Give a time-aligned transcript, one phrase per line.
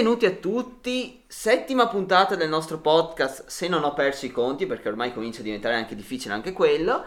[0.00, 4.88] Benvenuti a tutti, settima puntata del nostro podcast, se non ho perso i conti, perché
[4.88, 7.04] ormai comincia a diventare anche difficile anche quello.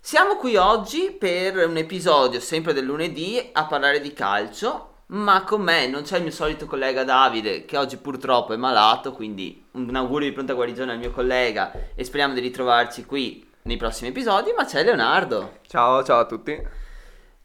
[0.00, 5.62] Siamo qui oggi per un episodio sempre del lunedì a parlare di calcio, ma con
[5.62, 9.94] me non c'è il mio solito collega Davide, che oggi purtroppo è malato, quindi un
[9.94, 14.52] augurio di pronta guarigione al mio collega e speriamo di ritrovarci qui nei prossimi episodi,
[14.52, 15.58] ma c'è Leonardo.
[15.68, 16.60] Ciao, ciao a tutti.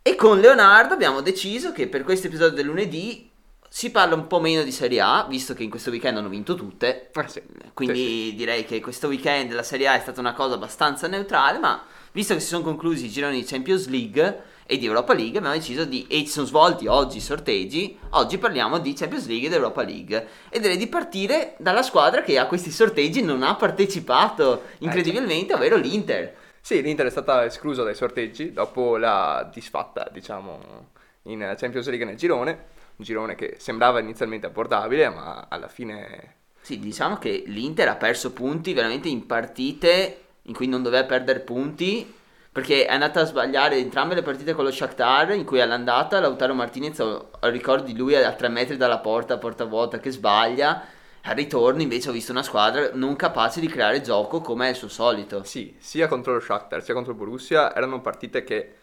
[0.01, 3.35] E con Leonardo abbiamo deciso che per questo episodio del lunedì
[3.69, 6.55] si parla un po' meno di Serie A, visto che in questo weekend hanno vinto
[6.55, 7.09] tutte.
[7.13, 7.41] Eh sì,
[7.73, 11.59] Quindi sì, direi che questo weekend la Serie A è stata una cosa abbastanza neutrale,
[11.59, 15.37] ma visto che si sono conclusi i gironi di Champions League e di Europa League,
[15.37, 19.47] abbiamo deciso di, e si sono svolti oggi i sorteggi, oggi parliamo di Champions League
[19.47, 20.27] ed Europa League.
[20.49, 25.77] E direi di partire dalla squadra che a questi sorteggi non ha partecipato incredibilmente, ovvero
[25.77, 26.35] l'Inter.
[26.59, 30.59] Sì, l'Inter è stata esclusa dai sorteggi dopo la disfatta, diciamo,
[31.23, 32.75] in Champions League nel girone.
[32.97, 36.35] Un girone che sembrava inizialmente abbordabile, ma alla fine...
[36.61, 41.39] Sì, diciamo che l'Inter ha perso punti veramente in partite in cui non doveva perdere
[41.39, 42.13] punti
[42.57, 46.55] perché è andata a sbagliare entrambe le partite con lo Shakhtar in cui all'andata Lautaro
[46.55, 46.97] Martinez
[47.41, 50.83] ricordo di lui a 3 metri dalla porta, porta vuota che sbaglia.
[51.21, 54.75] Al ritorno invece ho visto una squadra non capace di creare gioco come è il
[54.75, 55.43] suo solito.
[55.43, 58.75] Sì, sia contro lo Shakhtar sia contro il Borussia erano partite che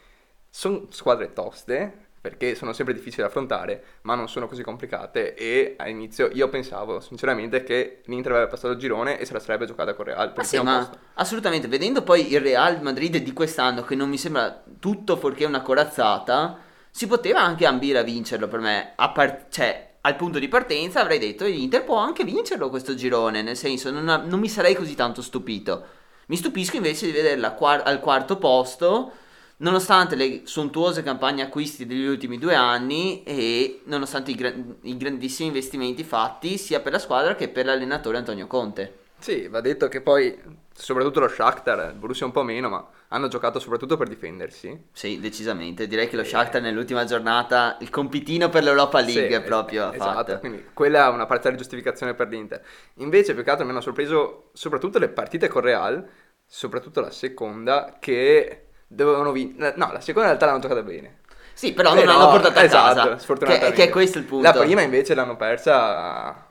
[0.48, 5.74] sono squadre toste, perché sono sempre difficili da affrontare, ma non sono così complicate e
[5.76, 9.92] all'inizio io pensavo sinceramente che l'Inter avrebbe passato il girone e se la sarebbe giocata
[9.92, 10.98] con Real per Ma sì, ma posto.
[11.16, 15.60] assolutamente, vedendo poi il Real Madrid di quest'anno, che non mi sembra tutto fuorché una
[15.60, 18.94] corazzata, si poteva anche ambire a vincerlo per me.
[18.96, 23.56] Par- cioè, al punto di partenza avrei detto l'Inter può anche vincerlo questo girone, nel
[23.58, 25.84] senso non, ha- non mi sarei così tanto stupito.
[26.28, 29.12] Mi stupisco invece di vederla quar- al quarto posto,
[29.58, 35.48] nonostante le sontuose campagne acquisti degli ultimi due anni e nonostante i, gra- i grandissimi
[35.48, 39.02] investimenti fatti sia per la squadra che per l'allenatore Antonio Conte.
[39.18, 40.38] Sì, va detto che poi,
[40.74, 44.88] soprattutto lo Shakhtar, il Borussia un po' meno, ma hanno giocato soprattutto per difendersi.
[44.92, 45.86] Sì, decisamente.
[45.86, 50.14] Direi che lo Shakhtar nell'ultima giornata il compitino per l'Europa League Sì, proprio ha esatto,
[50.14, 50.38] fatto.
[50.40, 52.62] quindi quella è una parziale giustificazione per l'Inter.
[52.96, 56.06] Invece, più che altro mi hanno sorpreso soprattutto le partite con Real,
[56.44, 58.63] soprattutto la seconda, che
[58.94, 59.74] dovevano vincere.
[59.76, 61.18] No, la seconda in realtà l'hanno giocata bene.
[61.52, 63.14] Sì, però non Però- l'hanno portata a esatto, casa.
[63.14, 63.72] Che, sfortunatamente.
[63.76, 64.44] che è questo il punto.
[64.44, 66.48] La prima invece l'hanno persa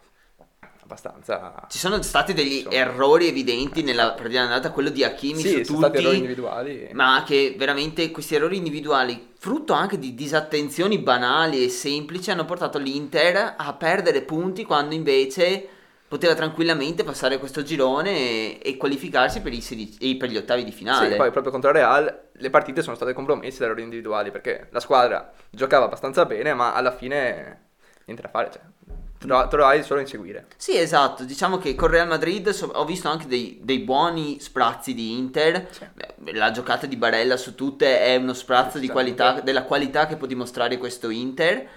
[0.81, 1.65] abbastanza...
[1.69, 2.75] Ci sono stati degli Insomma.
[2.75, 5.97] errori evidenti nella partita andata, quello di Hakimi Sì, su tutti.
[5.97, 6.89] errori individuali.
[6.93, 12.77] Ma che veramente questi errori individuali, frutto anche di disattenzioni banali e semplici, hanno portato
[12.77, 15.67] l'Inter a perdere punti quando invece
[16.07, 20.71] poteva tranquillamente passare questo girone e, e qualificarsi per, i sedici- per gli ottavi di
[20.71, 21.11] finale.
[21.11, 24.79] Sì, poi proprio contro Real le partite sono state compromesse da errori individuali perché la
[24.79, 27.61] squadra giocava abbastanza bene, ma alla fine
[28.05, 28.61] niente da fare, cioè,
[29.17, 30.47] tro- trovavi solo a inseguire.
[30.57, 34.93] Sì, esatto, diciamo che con Real Madrid so- ho visto anche dei, dei buoni sprazzi
[34.93, 35.85] di Inter, Sì.
[36.33, 39.21] La giocata di Barella su tutte è uno sprazzo di Decisamente.
[39.21, 41.67] qualità, della qualità che può dimostrare questo Inter,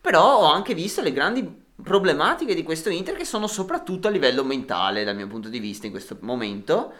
[0.00, 4.44] però ho anche visto le grandi problematiche di questo Inter che sono soprattutto a livello
[4.44, 6.92] mentale dal mio punto di vista in questo momento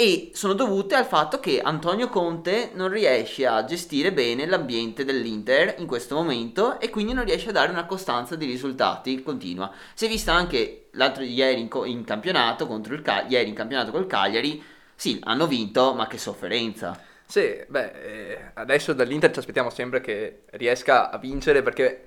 [0.00, 5.74] e sono dovute al fatto che Antonio Conte non riesce a gestire bene l'ambiente dell'Inter
[5.78, 9.72] in questo momento e quindi non riesce a dare una costanza di risultati continua.
[9.94, 13.56] Si è vista anche l'altro ieri in, co- in campionato contro il Ca- ieri in
[13.56, 14.62] campionato col Cagliari.
[14.94, 16.96] Sì, hanno vinto, ma che sofferenza.
[17.26, 17.90] Sì, beh,
[18.30, 22.06] eh, adesso dall'Inter ci aspettiamo sempre che riesca a vincere perché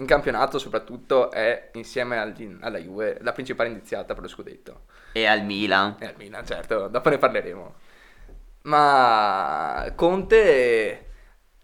[0.00, 4.84] in campionato soprattutto è insieme al- alla Juve la principale indiziata per lo scudetto.
[5.12, 5.96] E al Milan.
[6.00, 7.74] E al Milan, certo, dopo ne parleremo.
[8.62, 11.06] Ma Conte,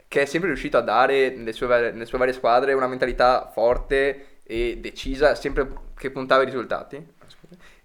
[0.06, 3.50] che è sempre riuscito a dare nelle sue, varie- nelle sue varie squadre una mentalità
[3.52, 7.14] forte e decisa, sempre che puntava ai risultati.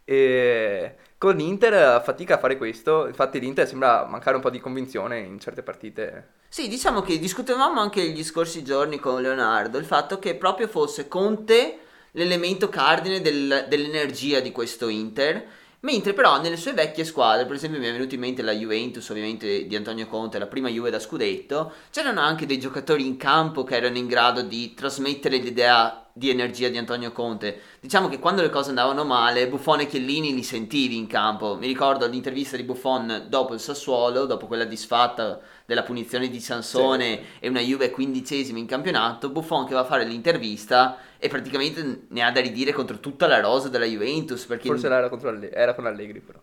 [0.04, 5.20] E con l'Inter fatica a fare questo, infatti l'Inter sembra mancare un po' di convinzione
[5.20, 6.30] in certe partite.
[6.50, 11.08] Sì, diciamo che discutevamo anche gli scorsi giorni con Leonardo il fatto che proprio fosse
[11.08, 11.78] Conte
[12.14, 15.46] l'elemento cardine del- dell'energia di questo Inter,
[15.82, 19.08] mentre però nelle sue vecchie squadre, per esempio mi è venuto in mente la Juventus
[19.10, 23.64] ovviamente di Antonio Conte, la prima Juve da scudetto, c'erano anche dei giocatori in campo
[23.64, 27.60] che erano in grado di trasmettere l'idea di energia di Antonio Conte.
[27.80, 31.56] Diciamo che quando le cose andavano male, Buffon e Chiellini li sentivi in campo.
[31.56, 37.16] Mi ricordo l'intervista di Buffon dopo il Sassuolo, dopo quella disfatta della punizione di Sansone
[37.16, 37.20] Sì.
[37.40, 42.24] e una Juve quindicesima in campionato, Buffon che va a fare l'intervista e praticamente ne
[42.24, 45.74] ha da ridire contro tutta la rosa della Juventus perché Forse era, contro Alle- era
[45.76, 46.40] con Allegri però.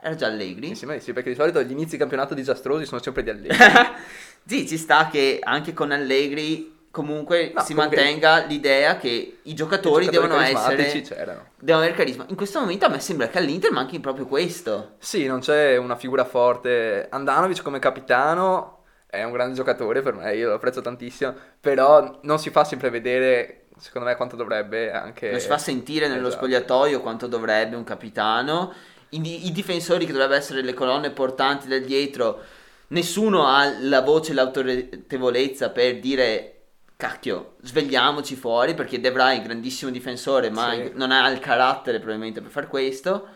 [0.00, 0.68] era già Allegri.
[0.68, 3.30] Mi sembra di sì, perché di solito gli inizi di campionato disastrosi sono sempre di
[3.30, 3.56] Allegri.
[4.46, 9.54] sì, ci sta che anche con Allegri comunque No, si comunque- mantenga l'idea che i
[9.54, 11.46] giocatori, I giocatori devono essere c'erano.
[11.58, 12.24] devono avere carisma.
[12.28, 14.92] In questo momento a me sembra che all'Inter manchi proprio questo.
[14.98, 17.08] Sì, non c'è una figura forte.
[17.10, 22.38] Andanovic come capitano è un grande giocatore per me, io lo apprezzo tantissimo, però non
[22.38, 25.30] si fa sempre vedere, secondo me, quanto dovrebbe anche...
[25.30, 26.44] Non si fa sentire nello Esatto.
[26.44, 28.72] spogliatoio quanto dovrebbe un capitano.
[29.10, 32.40] I, i difensori che dovrebbero essere le colonne portanti del dietro,
[32.88, 36.61] nessuno ha la voce e l'autorevolezza per dire
[37.02, 40.92] cacchio, svegliamoci fuori perché De Vrij è un grandissimo difensore, ma Sì.
[40.94, 43.26] non ha il carattere probabilmente per far questo.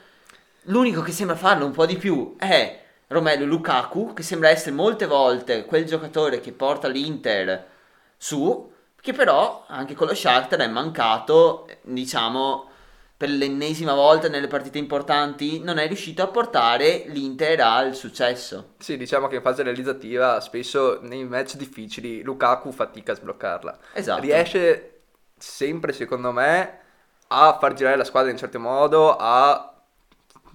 [0.69, 5.07] L'unico che sembra farlo un po' di più è Romelu Lukaku, che sembra essere molte
[5.07, 7.67] volte quel giocatore che porta l'Inter
[8.17, 8.71] su,
[9.01, 12.66] che però anche con lo Shakhtar è mancato, diciamo,
[13.17, 18.75] per l'ennesima volta nelle partite importanti, non è riuscito a portare l'Inter al successo.
[18.79, 23.79] Sì, diciamo che in fase realizzativa spesso nei match difficili Lukaku fatica a sbloccarla.
[23.95, 24.21] Esatto.
[24.21, 25.01] Riesce
[25.39, 26.81] sempre, secondo me,
[27.29, 29.75] a far girare la squadra in un certo modo, a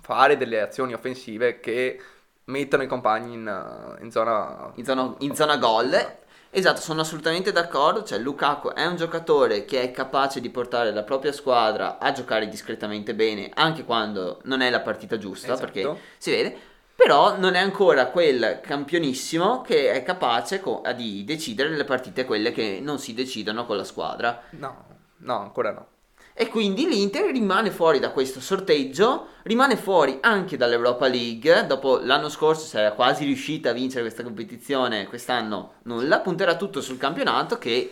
[0.01, 1.99] fare delle azioni offensive che
[2.45, 4.71] mettono i compagni in, in zona...
[4.75, 6.19] in zona, in zona gol.
[6.53, 8.03] Esatto, sono assolutamente d'accordo.
[8.03, 12.50] Cioè, Lukaku è un giocatore che è capace di portare la propria squadra a giocare
[12.50, 15.62] discretamente bene, anche quando non è la partita giusta, Esatto.
[15.71, 16.57] perché si vede.
[16.94, 22.51] Però non è ancora quel campionissimo che è capace co- di decidere le partite quelle
[22.51, 24.42] che non si decidono con la squadra.
[24.51, 24.86] No,
[25.18, 25.88] no, ancora no.
[26.33, 32.29] E quindi l'Inter rimane fuori da questo sorteggio, rimane fuori anche dall'Europa League, dopo l'anno
[32.29, 37.57] scorso si era quasi riuscita a vincere questa competizione, quest'anno nulla, punterà tutto sul campionato
[37.57, 37.91] che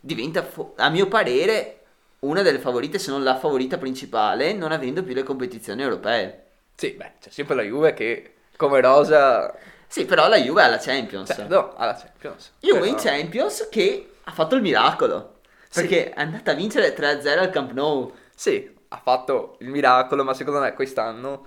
[0.00, 0.46] diventa,
[0.76, 1.74] a mio parere,
[2.20, 6.44] una delle favorite, se non la favorita principale, non avendo più le competizioni europee.
[6.74, 9.54] Sì, beh, c'è sempre la Juve che come rosa...
[9.86, 11.32] Sì, però la Juve ha la Champions.
[11.34, 12.52] Cioè, no, alla Champions.
[12.60, 15.37] Juve Però- in Champions che ha fatto il miracolo,
[15.68, 15.80] Sì.
[15.80, 18.12] perché è andata a vincere 3-0 al Camp Nou.
[18.34, 21.46] Sì, ha fatto il miracolo, ma secondo me quest'anno,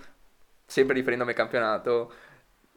[0.65, 2.13] sempre riferendomi al campionato,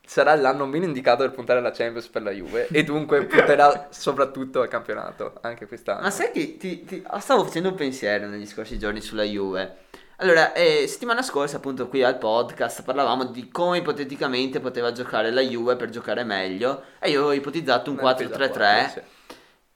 [0.07, 4.61] sarà l'anno meno indicato per puntare alla Champions per la Juve e dunque punterà soprattutto
[4.61, 6.03] al campionato anche quest'anno.
[6.03, 9.83] Ma sai che ti, ti- ah, stavo facendo un pensiero negli scorsi giorni sulla Juve.
[10.19, 15.41] Allora, eh, settimana scorsa, appunto, qui al podcast parlavamo di come ipoteticamente poteva giocare la
[15.41, 16.85] Juve per giocare meglio.
[17.01, 19.03] E io ho ipotizzato un Una difesa a 4-3-3.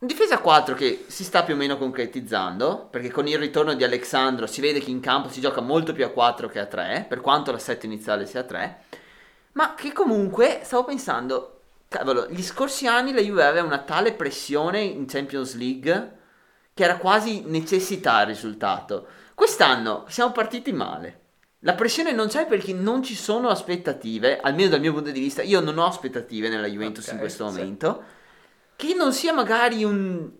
[0.07, 4.47] Difesa 4 che si sta più o meno concretizzando, perché con il ritorno di Alexandro
[4.47, 7.21] si vede che in campo si gioca molto più a 4 che a 3, per
[7.21, 8.83] quanto la 7 iniziale sia a 3,
[9.53, 14.83] ma che comunque stavo pensando, cavolo, gli scorsi anni la Juve aveva una tale pressione
[14.83, 16.17] in Champions League
[16.73, 19.09] che era quasi necessità il risultato.
[19.35, 21.23] Quest'anno siamo partiti male.
[21.63, 25.43] La pressione non c'è perché non ci sono aspettative, almeno dal mio punto di vista,
[25.43, 27.55] io non ho aspettative nella Juventus Ok, in questo sì.
[28.79, 30.31] Che non sia magari un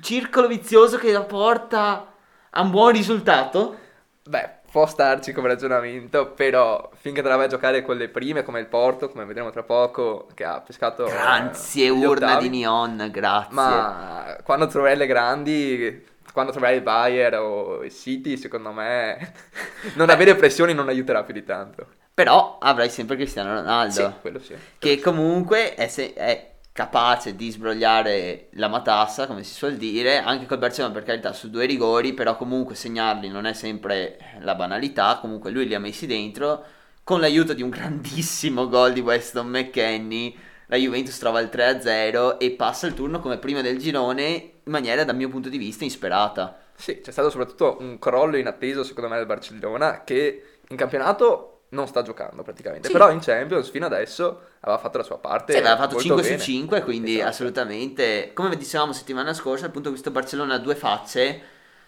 [0.00, 2.14] circolo vizioso che la porta
[2.50, 3.76] a un buon risultato.
[4.22, 8.42] Beh, può starci come ragionamento, però finché te la vai a giocare con le prime,
[8.44, 11.06] come il Porto, come vedremo tra poco, che ha pescato...
[11.06, 12.48] eh, Grazie, gli urna ottavi.
[12.48, 13.54] di neon, grazie.
[13.54, 19.32] Ma quando troverai le grandi, quando troverai il Bayern o il City, secondo me
[19.96, 21.88] non avere pressioni non aiuterà più di tanto.
[22.14, 24.54] Però avrai sempre Cristiano Ronaldo, Sì, quello sì.
[24.78, 26.49] che comunque è, se- è
[26.80, 31.50] capace di sbrogliare la matassa, come si suol dire, anche col Barcellona per carità su
[31.50, 36.06] due rigori, però comunque segnarli non è sempre la banalità, comunque lui li ha messi
[36.06, 36.64] dentro,
[37.04, 40.32] con l'aiuto di un grandissimo gol di Weston McKennie,
[40.68, 44.24] la Juventus trova il 3-0 e passa il turno come prima del girone
[44.64, 46.60] in maniera dal mio punto di vista insperata.
[46.74, 51.86] Sì, c'è stato soprattutto un crollo inatteso secondo me del Barcellona che in campionato non
[51.86, 52.92] sta giocando praticamente, Sì.
[52.92, 55.52] però in Champions fino adesso aveva fatto la sua parte.
[55.52, 56.38] Sì, aveva fatto molto 5 bene.
[56.38, 57.28] su 5, quindi Esatto.
[57.30, 61.40] assolutamente, come dicevamo settimana scorsa, appunto questo Barcellona ha due facce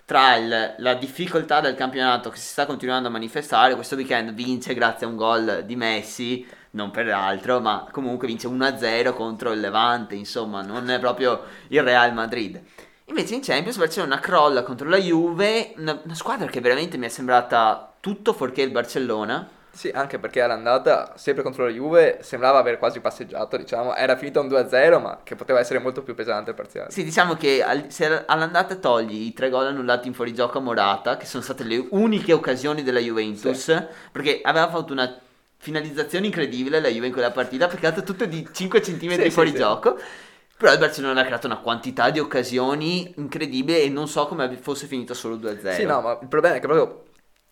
[0.05, 4.75] tra il- la difficoltà del campionato che si sta continuando a manifestare, questo weekend vince
[4.75, 9.61] grazie a un gol di Messi, non per altro, ma comunque vince 1-0 contro il
[9.61, 12.61] Levante, insomma, non è proprio il Real Madrid.
[13.07, 17.09] Invece in Champions Barcellona crolla contro la Juve, una, una squadra che veramente mi è
[17.11, 19.49] sembrata tutto fuorché il Barcellona.
[19.75, 24.41] Sì, anche perché all'andata, sempre contro la Juve, sembrava aver quasi passeggiato, diciamo, era finito
[24.41, 26.91] un 2-0, ma che poteva essere molto più pesante il parziale.
[26.91, 31.17] Sì, diciamo che al- se all'andata togli i tre gol annullati in fuorigioco a Morata,
[31.17, 33.75] che sono state le uniche occasioni della Juventus,
[34.13, 35.19] perché aveva fatto una
[35.57, 39.51] finalizzazione incredibile la Juve in quella partita, peccato tutte di 5 cm Sì, sì, fuori
[39.51, 39.57] sì.
[39.57, 39.99] gioco.
[40.59, 44.87] Però il Barcellona ha creato una quantità di occasioni incredibile e non so come fosse
[44.87, 45.73] finito solo 2-0.
[45.73, 47.05] Sì, no, ma il problema è che proprio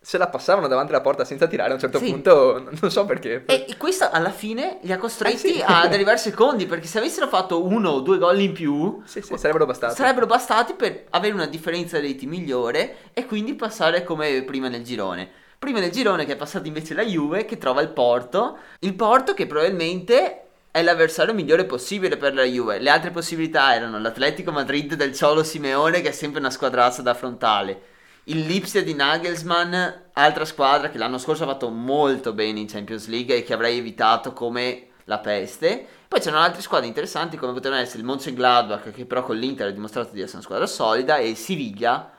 [0.02, 2.10] se la passavano davanti alla porta senza tirare a un certo Sì.
[2.10, 3.44] punto, non so perché.
[3.46, 5.62] E, questo alla fine li ha costretti Eh sì.
[5.64, 9.36] ad arrivare secondi, perché se avessero fatto uno o due gol in più, Sì, sì,
[9.36, 9.94] sarebbero bastati.
[9.94, 15.28] sarebbero bastati per avere una differenza reti migliore e quindi passare come prima nel girone.
[15.58, 19.34] Prima nel girone che è passata invece la Juve che trova il Porto, il Porto
[19.34, 22.78] che probabilmente è l'avversario migliore possibile per la Juve.
[22.78, 27.12] Le altre possibilità erano l'Atletico Madrid del Ciolo Simeone che è sempre una squadrazza da
[27.12, 27.82] frontale.
[28.24, 29.74] Il Lipsia di Nagelsmann,
[30.12, 33.78] altra squadra che l'anno scorso ha fatto molto bene in Champions League e che avrei
[33.78, 35.86] evitato come la peste.
[36.06, 39.70] Poi c'erano altre squadre interessanti come potevano essere il Mönchengladbach che però con l'Inter ha
[39.70, 42.10] dimostrato di essere una squadra solida e Siviglia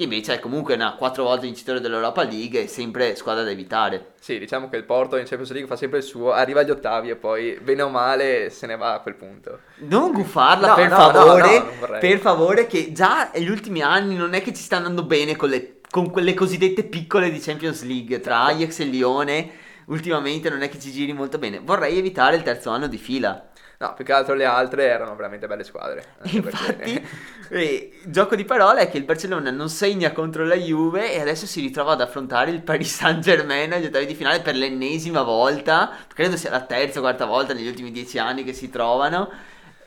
[0.00, 4.12] che invece è comunque una quattro volte vincitore dell'Europa League e sempre squadra da evitare.
[4.18, 7.10] Sì, diciamo che il Porto in Champions League fa sempre il suo, arriva agli ottavi
[7.10, 9.60] e poi, bene o male, se ne va a quel punto.
[9.80, 14.32] Non gufarla No, per no, favore, no, per favore che già negli ultimi anni non
[14.32, 18.20] è che ci sta andando bene con, le- con quelle cosiddette piccole di Champions League
[18.20, 19.50] tra Ajax e Lione.
[19.86, 21.60] Ultimamente non è che ci giri molto bene.
[21.62, 23.49] Vorrei evitare il terzo anno di fila.
[23.80, 26.04] No, più che altro le altre erano veramente belle squadre.
[26.18, 27.08] anche perché- Infatti,
[27.48, 31.46] eh, gioco di parole è che il Barcellona non segna contro la Juve e adesso
[31.46, 35.96] si ritrova ad affrontare il Paris Saint Germain agli ottavi di finale per l'ennesima volta.
[36.12, 39.30] Credo sia la terza o quarta volta negli ultimi dieci anni che si trovano.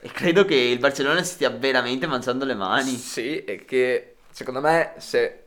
[0.00, 2.96] E credo che il Barcellona si stia veramente mangiando le mani.
[2.96, 5.43] Sì, e che secondo me se,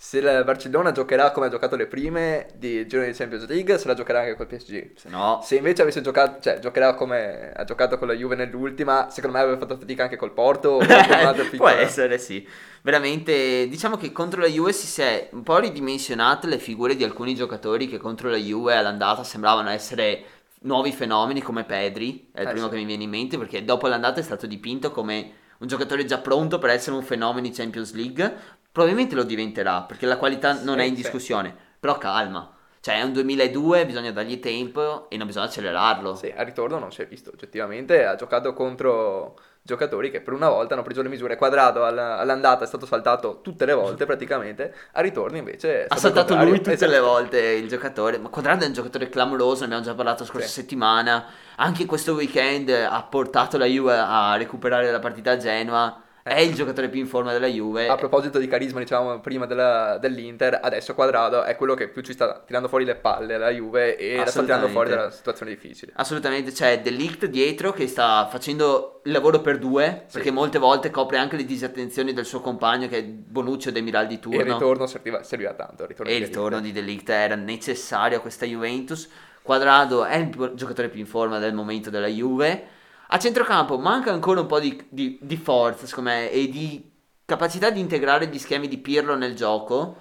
[0.00, 3.88] se il Barcellona giocherà come ha giocato le prime di girone di Champions League, se
[3.88, 4.92] la giocherà anche col PSG.
[4.94, 9.08] Se no, Se invece avesse giocato, cioè giocherà come ha giocato con la Juve nell'ultima,
[9.10, 12.46] secondo me avrebbe fatto fatica anche col Porto o con un'altra può essere, sì.
[12.82, 17.04] Veramente, diciamo che contro la Juve si si è un po' ridimensionate le figure di
[17.04, 20.24] alcuni giocatori che contro la Juve all'andata sembravano essere
[20.60, 22.70] nuovi fenomeni come Pedri, è il Eh, primo sì.
[22.70, 26.18] che mi viene in mente perché dopo l'andata è stato dipinto come un giocatore già
[26.18, 28.56] pronto per essere un fenomeno in Champions League.
[28.78, 31.02] Probabilmente lo diventerà perché la qualità non Sì, è in sì.
[31.02, 32.48] discussione, però calma.
[32.80, 36.14] Cioè è un 2002, bisogna dargli tempo e non bisogna accelerarlo.
[36.14, 40.48] Sì, al ritorno non si è visto, oggettivamente ha giocato contro giocatori che per una
[40.48, 41.34] volta hanno preso le misure.
[41.34, 46.36] Quadrato all- all'andata è stato saltato tutte le volte praticamente, al ritorno invece Ha saltato
[46.36, 46.92] lui tutte Esatto.
[46.92, 48.18] le volte il giocatore.
[48.18, 50.52] Ma Quadrado è un giocatore clamoroso, ne abbiamo già parlato la scorsa Sì.
[50.60, 51.26] settimana.
[51.56, 56.02] Anche questo weekend ha portato la Juve a recuperare la partita a Genoa.
[56.28, 57.88] È il giocatore più in forma della Juve.
[57.88, 62.12] A proposito di carisma, diciamo, prima della- dell'Inter, adesso Quadrado è quello che più ci
[62.12, 65.92] sta tirando fuori le palle alla Juve e la sta tirando fuori dalla situazione difficile.
[65.96, 70.14] Assolutamente, c'è Delict dietro che sta facendo il lavoro per due, Sì.
[70.14, 74.06] perché molte volte copre anche le disattenzioni del suo compagno che è Bonucci o Demiral
[74.06, 74.42] di E il turno.
[74.54, 75.82] ritorno serviva, serviva tanto.
[75.82, 79.08] Il ritorno E il ritorno di Delict era necessario a questa Juventus.
[79.42, 82.76] Quadrado è il giocatore più in forma del momento della Juve.
[83.10, 86.90] A centrocampo manca ancora un po' di, di- di forza, secondo me, e di
[87.24, 89.96] capacità di integrare gli schemi di Pirlo nel gioco.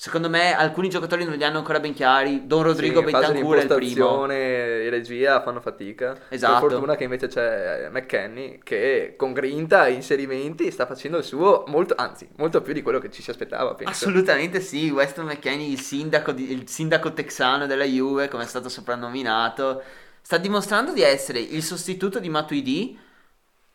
[0.00, 2.46] Secondo me alcuni giocatori non li hanno ancora ben chiari.
[2.46, 4.30] Don Rodrigo Sì, Bentancur è il primo.
[4.30, 6.16] e regia fanno fatica.
[6.28, 6.60] Esatto.
[6.60, 11.64] Per fortuna che invece c'è McKenny che con grinta e inserimenti sta facendo il suo
[11.66, 13.92] molto, anzi, molto più di quello che ci si aspettava, penso.
[13.92, 19.82] Assolutamente sì, Weston McKennie, il il sindaco texano della Juve, come è stato soprannominato,
[20.28, 22.98] sta dimostrando di essere il sostituto di Matuidi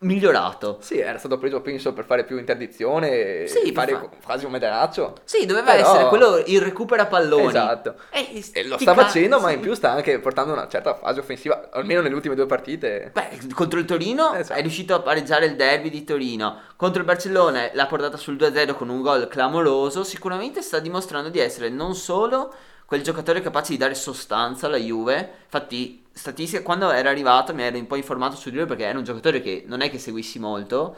[0.02, 0.78] migliorato.
[0.82, 5.16] Sì, era stato preso penso per fare più interdizione, Sì, fare fa- quasi un meteraccio.
[5.24, 7.48] Sì, doveva Però- essere quello il recupera palloni.
[7.48, 7.96] Esatto.
[8.12, 11.70] E, E lo sta facendo, ma in più sta anche portando una certa fase offensiva,
[11.72, 13.10] almeno nelle ultime due partite.
[13.12, 14.60] Beh, contro il Torino Esatto.
[14.60, 16.60] è riuscito a pareggiare il derby di Torino.
[16.76, 20.04] Contro il Barcellona l'ha portata sul 2-0 con un gol clamoroso.
[20.04, 22.54] Sicuramente sta dimostrando di essere non solo
[22.86, 25.32] quel giocatore capace di dare sostanza alla Juve.
[25.44, 28.98] Infatti, statistica, quando era arrivato mi ero un po' informato su di lui perché era
[28.98, 30.96] un giocatore che non è che seguissi molto.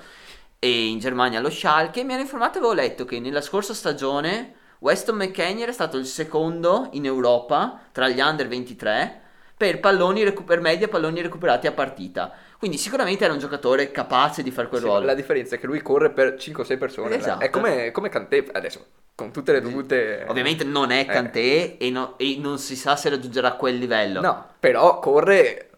[0.60, 4.56] E in Germania allo Schalke mi ero informato e avevo letto che nella scorsa stagione
[4.80, 9.22] Weston McKennie era stato il secondo in Europa tra gli under 23
[9.58, 12.34] per palloni recu- per media palloni recuperati a partita.
[12.58, 15.06] Quindi sicuramente era un giocatore capace di fare quel Sì, ruolo.
[15.06, 17.18] la differenza è che lui corre per 5-6 persone.
[17.18, 17.44] Esatto.
[17.44, 20.26] È come, come Kanté adesso, con tutte le dovute...
[20.28, 21.06] Ovviamente non è Eh.
[21.06, 24.22] Kanté e, no- e non si sa se raggiungerà quel livello.
[24.22, 25.70] No, però corre,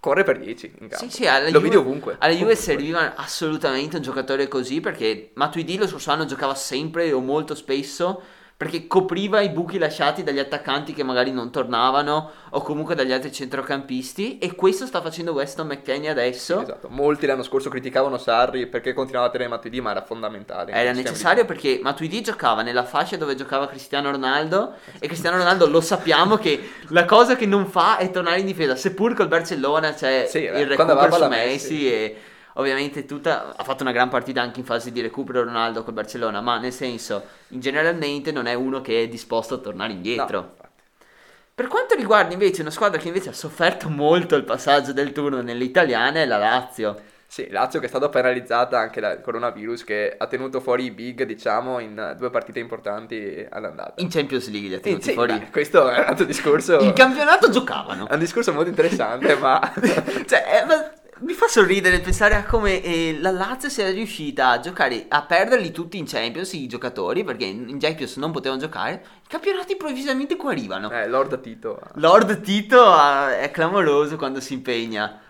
[0.00, 1.04] corre per 10 in campo.
[1.04, 2.16] Sì, sì, alla Lo Juve, vedi ovunque.
[2.18, 7.20] Alla Juve serviva assolutamente un giocatore così perché Matuidi lo scorso anno giocava sempre o
[7.20, 8.22] molto spesso
[8.64, 13.30] perché copriva i buchi lasciati dagli attaccanti che magari non tornavano o comunque dagli altri
[13.30, 16.62] centrocampisti e questo sta facendo Weston McKennie adesso.
[16.62, 20.72] Esatto, molti l'anno scorso criticavano Sarri perché continuava a tenere Matuidi, ma era fondamentale.
[20.72, 25.82] Era necessario perché Matuidi giocava nella fascia dove giocava Cristiano Ronaldo e Cristiano Ronaldo lo
[25.82, 30.24] sappiamo che la cosa che non fa è tornare in difesa, seppur col Barcellona c'è
[30.26, 31.92] Sì, eh, il recupero su Messi Messi.
[31.92, 32.16] e
[32.54, 36.40] ovviamente tutta, ha fatto una gran partita anche in fase di recupero Ronaldo col Barcellona,
[36.40, 40.40] ma nel senso, in generalmente non è uno che è disposto a tornare indietro.
[40.40, 40.62] No.
[41.54, 45.40] Per quanto riguarda invece una squadra che invece ha sofferto molto il passaggio del turno
[45.40, 47.12] nelle italiane è la Lazio.
[47.26, 51.24] Sì, Lazio che è stata penalizzata anche dal coronavirus che ha tenuto fuori i big,
[51.24, 54.00] diciamo, in due partite importanti all'andata.
[54.00, 55.38] In Champions League li ha tenuti sì, fuori.
[55.38, 56.78] beh, questo è un altro discorso.
[56.80, 58.08] In campionato giocavano.
[58.08, 59.60] È un discorso molto interessante, ma
[60.26, 60.92] Cioè, eh, ma
[61.24, 65.70] mi fa sorridere pensare a come eh, la Lazio sia riuscita a giocare, a perderli
[65.70, 69.02] tutti in Champions, i giocatori, perché in, Champions non potevano giocare.
[69.24, 70.90] I campionati improvvisamente guarivano.
[70.90, 71.80] eh, Lord Tito.
[71.94, 75.20] Lord Tito ah, è clamoroso quando si impegna.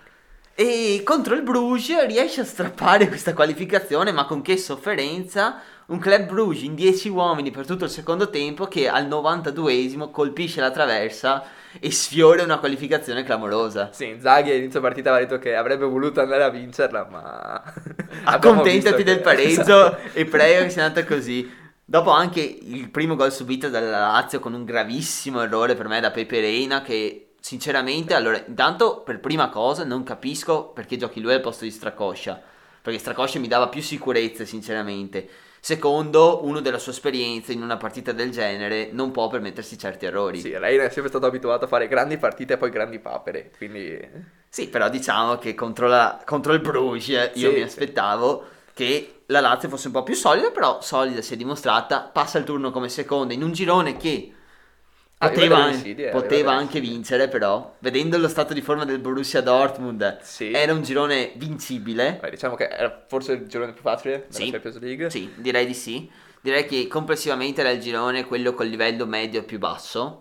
[0.57, 5.61] E contro il Bruges riesce a strappare questa qualificazione, ma con che sofferenza?
[5.87, 10.61] Un club Bruges in 10 uomini per tutto il secondo tempo che al 92esimo colpisce
[10.61, 11.45] la traversa
[11.81, 13.91] e sfiora una qualificazione clamorosa.
[13.93, 17.63] Sì, Inzaghi all'inizio partita aveva detto che avrebbe voluto andare a vincerla, ma...
[18.25, 19.99] Accontentati del che- pareggio Esatto.
[20.13, 21.63] e prega che sia andata così.
[21.85, 26.11] Dopo anche il primo gol subito dalla Lazio con un gravissimo errore per me da
[26.11, 31.43] Pepe Reina che sinceramente allora intanto per prima cosa non capisco perché giochi lui al
[31.43, 32.41] posto di Stracoscia
[32.81, 35.29] perché Stracoscia mi dava più sicurezze sinceramente.
[35.65, 40.39] Secondo, uno della sua esperienza in una partita del genere non può permettersi certi errori.
[40.39, 43.99] Sì, lei è sempre stato abituato a fare grandi partite e poi grandi papere, quindi...
[44.47, 47.63] Sì, però diciamo che contro, la- contro il Bruges io Sì, mi sì.
[47.63, 48.45] aspettavo
[48.75, 52.45] che la Lazio fosse un po' più solida, però solida si è dimostrata, passa il
[52.45, 54.35] turno come seconda in un girone che
[55.17, 60.53] poteva, aveva poteva anche vincere, però vedendo lo stato di forma del Borussia Dortmund Sì.
[60.53, 62.19] era un girone vincibile.
[62.21, 64.51] Beh, diciamo che era forse il girone più facile della Sì.
[64.51, 65.11] Champions League.
[65.11, 66.11] Sì, direi di sì.
[66.41, 70.21] Direi che complessivamente era il girone quello col livello medio più basso.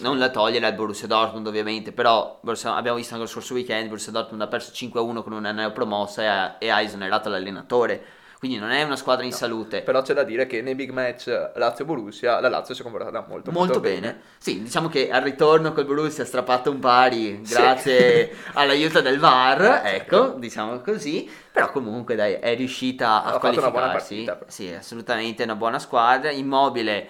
[0.00, 4.12] Non la togliere al Borussia Dortmund ovviamente, però abbiamo visto anche lo scorso weekend, Borussia
[4.12, 8.02] Dortmund ha perso 5-1 con una neopromossa e ha, e ha esonerato l'allenatore.
[8.38, 9.82] Quindi non è una squadra in salute.
[9.82, 11.26] Però c'è da dire che nei big match
[11.56, 14.20] Lazio-Borussia la Lazio si è comportata molto, Molto bene.
[14.38, 19.60] Sì, diciamo che al ritorno col Borussia ha strappato un pari grazie all'aiuto del VAR,
[19.84, 20.34] Eh, ecco, certo.
[20.38, 21.28] diciamo così.
[21.50, 24.24] Però comunque dai, è riuscita a Ha fatto una buona qualificarsi.
[24.24, 24.50] partita.
[24.52, 26.30] Sì, assolutamente una buona squadra.
[26.30, 27.08] Immobile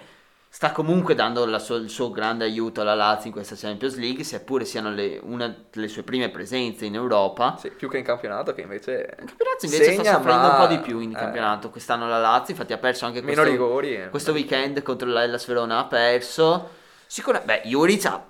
[0.51, 4.23] sta comunque dando la sua- il suo grande aiuto alla Lazio in questa Champions League,
[4.23, 7.55] seppure siano le, una delle sue prime presenze in Europa.
[7.59, 9.15] Sì, più che in campionato che invece...
[9.19, 12.07] Il campionato invece segna, sta soffrendo ma- un po' di più in eh, campionato quest'anno
[12.07, 13.95] la Lazio, infatti ha perso anche questo, rigori.
[13.95, 14.09] eh.
[14.09, 16.69] questo weekend contro l'Hellas Verona ha perso.
[17.05, 18.23] Sicuramente, beh, Juric ha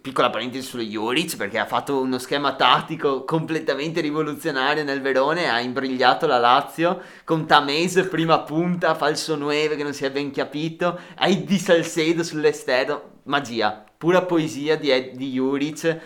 [0.00, 5.60] piccola parentesi su Juric perché ha fatto uno schema tattico completamente rivoluzionario nel Verone, ha
[5.60, 10.98] imbrigliato la Lazio con Tamese prima punta, falso 9 che non si è ben capito,
[11.16, 16.00] hai Di Salcedo sull'esterno, magia, pura poesia di, di Juric,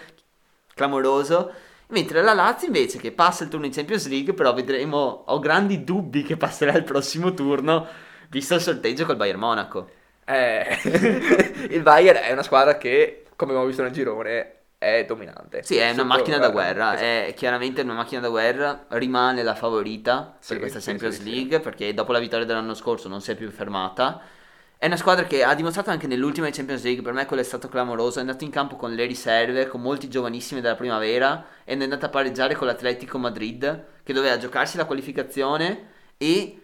[0.75, 1.53] clamoroso.
[1.89, 5.83] Mentre la Lazio invece che passa il turno in Champions League, però vedremo, ho grandi
[5.83, 7.87] dubbi che passerà il prossimo turno,
[8.29, 9.91] visto il sorteggio col Bayern Monaco.
[10.25, 10.79] Eh,
[11.71, 15.63] il Bayern è una squadra che, come abbiamo visto nel girone, è dominante.
[15.63, 17.29] Sì, è una macchina da guerra, esatto.
[17.29, 21.23] è chiaramente una macchina da guerra, rimane la favorita Sì, per questa sì, Champions sì,
[21.23, 21.31] sì.
[21.31, 24.21] League perché dopo la vittoria dell'anno scorso non si è più fermata.
[24.77, 27.69] È una squadra che ha dimostrato anche nell'ultima Champions League, per me quello è stato
[27.69, 31.85] clamoroso, è andato in campo con le riserve, con molti giovanissimi della primavera ed è
[31.85, 36.60] andato a pareggiare con l'Atletico Madrid che doveva giocarsi la qualificazione e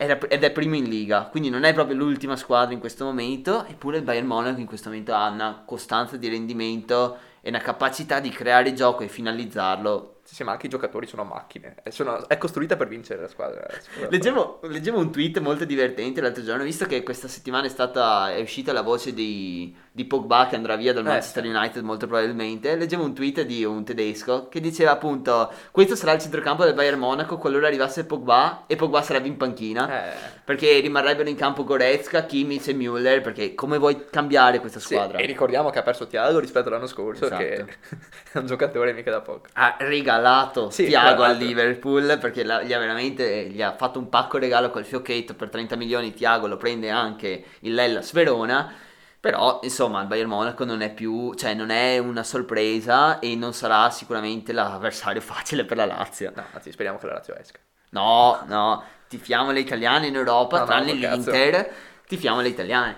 [0.00, 3.98] ed è primo in Liga, quindi non è proprio l'ultima squadra in questo momento, eppure
[3.98, 8.30] il Bayern Monaco in questo momento ha una costanza di rendimento e una capacità di
[8.30, 10.19] creare gioco e finalizzarlo.
[10.30, 11.74] Sì, sì, ma anche i giocatori sono macchine.
[11.82, 13.66] È, sono- è costruita per vincere la squadra.
[13.80, 14.08] squadra.
[14.10, 18.40] Leggevo, leggevo un tweet molto divertente l'altro giorno, visto che questa settimana è stata è
[18.40, 22.76] uscita la voce di, di Pogba che andrà via dal Eh, Manchester United molto probabilmente.
[22.76, 27.00] Leggevo un tweet di un tedesco che diceva appunto questo sarà il centrocampo del Bayern
[27.00, 30.12] Monaco qualora arrivasse Pogba e Pogba sarebbe in panchina.
[30.12, 34.94] Eh, Perché rimarrebbero in campo Goretzka, Kimmich e Müller perché come vuoi cambiare questa sì,
[34.94, 35.18] squadra?
[35.18, 37.42] e ricordiamo che ha perso Thiago rispetto all'anno scorso, Esatto.
[37.42, 37.64] che
[38.32, 39.46] è un giocatore mica da poco.
[39.54, 39.76] ha
[40.20, 41.36] regalato Sì, Thiago tra al.
[41.36, 45.48] Liverpool perché la- gli ha veramente gli ha fatto un pacco regalo col fiocchetto per
[45.50, 48.72] 30 milioni Thiago lo prende anche il Hellas Verona
[49.18, 53.52] però insomma il Bayern Monaco non è più cioè non è una sorpresa e non
[53.52, 57.58] sarà sicuramente l'avversario facile per la Lazio No, anzi, speriamo che la Lazio esca.
[57.90, 61.14] no no tifiamo le italiane in Europa No, no, tranne cazzo.
[61.30, 61.72] l'Inter
[62.06, 62.96] tifiamo le italiane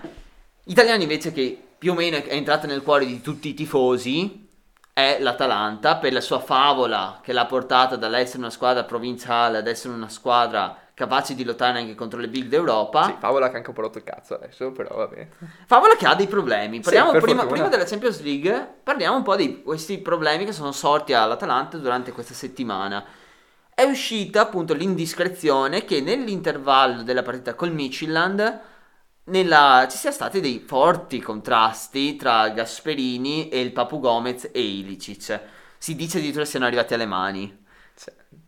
[0.65, 4.42] italiani invece che più o meno è entrata nel cuore di tutti i tifosi
[4.93, 9.91] è l'Atalanta per la sua favola che l'ha portata dall'essere una squadra provinciale ad essere
[9.93, 13.05] una squadra capace di lottare anche contro le big d'Europa.
[13.05, 15.31] Sì, Favola che ha anche un po' rotto il cazzo adesso, però va bene.
[15.65, 16.79] Favola che ha dei problemi.
[16.81, 20.71] Parliamo per prima, prima della Champions League, parliamo un po' di questi problemi che sono
[20.71, 23.03] sorti all'Atalanta durante questa settimana.
[23.75, 28.59] è uscita appunto l'indiscrezione che nell'intervallo della partita col Midtjylland
[29.25, 35.39] nella, ci siano stati dei forti contrasti tra Gasperini e il Papu Gomez e Ilicic.
[35.77, 37.61] Si dice addirittura siano arrivati alle mani.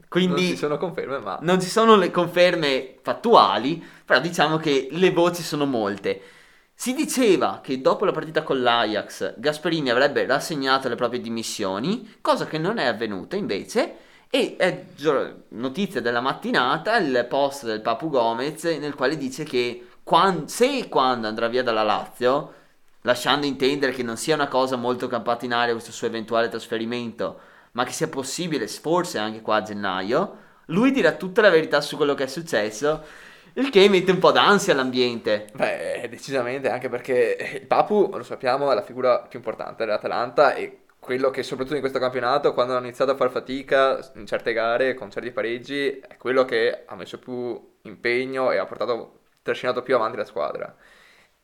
[0.08, 1.40] Quindi non ci sono conferme, ma...
[1.42, 6.22] Non ci sono le conferme fattuali, però diciamo che le voci sono molte.
[6.74, 12.46] Si diceva che dopo la partita con l'Ajax Gasperini avrebbe rassegnato le proprie dimissioni, cosa
[12.46, 13.96] che non è avvenuta invece,
[14.30, 14.86] e è
[15.50, 20.88] notizia della mattinata il post del Papu Gomez nel quale dice che quando, se e
[20.88, 22.54] quando andrà via dalla Lazio,
[23.02, 27.40] lasciando intendere che non sia una cosa molto campata in aria questo suo eventuale trasferimento,
[27.72, 30.38] ma che sia possibile forse anche qua a gennaio,
[30.68, 33.04] lui dirà tutta la verità su quello che è successo.
[33.54, 35.48] Il che mette un po' d'ansia all'ambiente.
[35.56, 40.82] Beh, decisamente, anche perché il Papu, lo sappiamo, è la figura più importante dell'Atalanta e
[41.00, 44.94] quello che soprattutto in questo campionato, quando hanno iniziato a far fatica in certe gare,
[44.94, 49.15] con certi pareggi, è quello che ha messo più impegno e ha portato,
[49.46, 50.76] trascinato più avanti la squadra.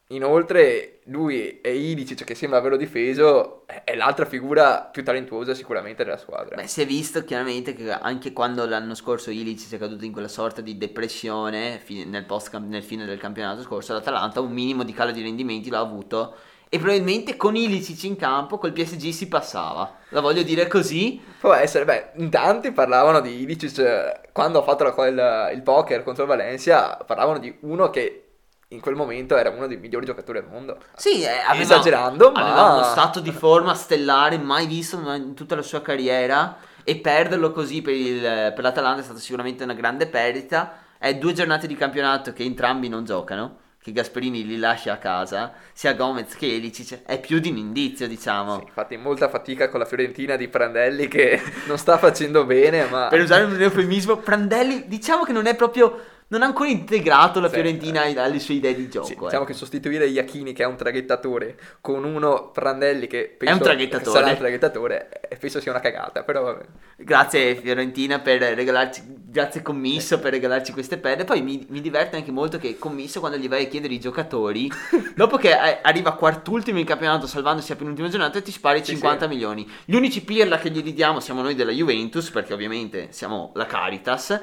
[0.08, 6.18] Inoltre lui e Ilicic che sembra averlo difeso è l'altra figura più talentuosa sicuramente della
[6.18, 6.56] squadra.
[6.56, 10.28] Beh, si è visto chiaramente che anche quando l'anno scorso Ilicic è caduto in quella
[10.28, 12.26] sorta di depressione nel,
[12.68, 16.36] nel fine del campionato scorso, l'Atalanta un minimo di calo di rendimenti l'ha avuto
[16.74, 19.98] e probabilmente con Ilicic in campo col PSG si passava.
[20.08, 21.22] La voglio dire così.
[21.38, 26.02] Può essere, beh, in tanti parlavano di Ilicic quando ha fatto la, il, il poker
[26.02, 28.28] contro Valencia, parlavano di uno che
[28.70, 30.78] in quel momento era uno dei migliori giocatori al mondo.
[30.96, 35.56] Sì, eh, aveva, esagerando, ma aveva uno stato di forma stellare mai visto in tutta
[35.56, 36.56] la sua carriera
[36.86, 40.78] e perderlo così per, il, per l'Atalanta è stata sicuramente una grande perdita.
[40.98, 45.54] È due giornate di campionato che entrambi non giocano che Gasperini li lascia a casa,
[45.74, 48.60] sia Gomez che Elicic, è più di un indizio, diciamo.
[48.60, 53.08] Sì, infatti molta fatica con la Fiorentina di Prandelli che non sta facendo bene, ma...
[53.08, 56.00] Per usare un eufemismo, Prandelli diciamo che non è proprio
[56.32, 58.18] non ha ancora integrato la sì, Fiorentina eh.
[58.18, 59.06] alle sue idee di gioco.
[59.06, 59.48] Sì, diciamo eh.
[59.48, 64.18] che sostituire Iachini, che è un traghettatore, con uno Prandelli che penso è un traghettatore.
[64.18, 66.66] sarà un traghettatore, eh, penso sia una cagata, però vabbè.
[66.98, 71.26] Grazie Fiorentina per regalarci, grazie Commisso per regalarci queste penne.
[71.26, 74.72] Poi mi, mi, diverte anche molto che Commisso quando gli vai a chiedere i giocatori,
[75.16, 79.70] dopo che arriva quart'ultimo in campionato salvandosi a penultima giornata, ti spari sì, 50 milioni.
[79.84, 84.42] Gli unici pirla che gli diamo siamo noi della Juventus, perché ovviamente siamo la Caritas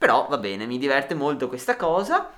[0.00, 2.32] però va bene, mi diverte molto questa cosa.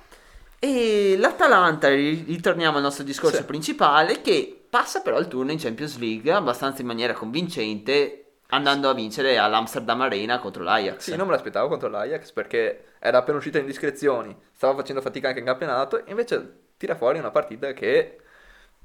[0.59, 3.45] E l'Atalanta, ritorniamo al nostro discorso sì.
[3.45, 8.93] principale, che passa però il turno in Champions League abbastanza in maniera convincente, andando a
[8.93, 11.03] vincere all'Amsterdam Arena contro l'Ajax.
[11.03, 15.29] Sì, non me l'aspettavo contro l'Ajax perché era appena uscita in discrezioni, stava facendo fatica
[15.29, 18.17] anche in campionato, e invece tira fuori una partita che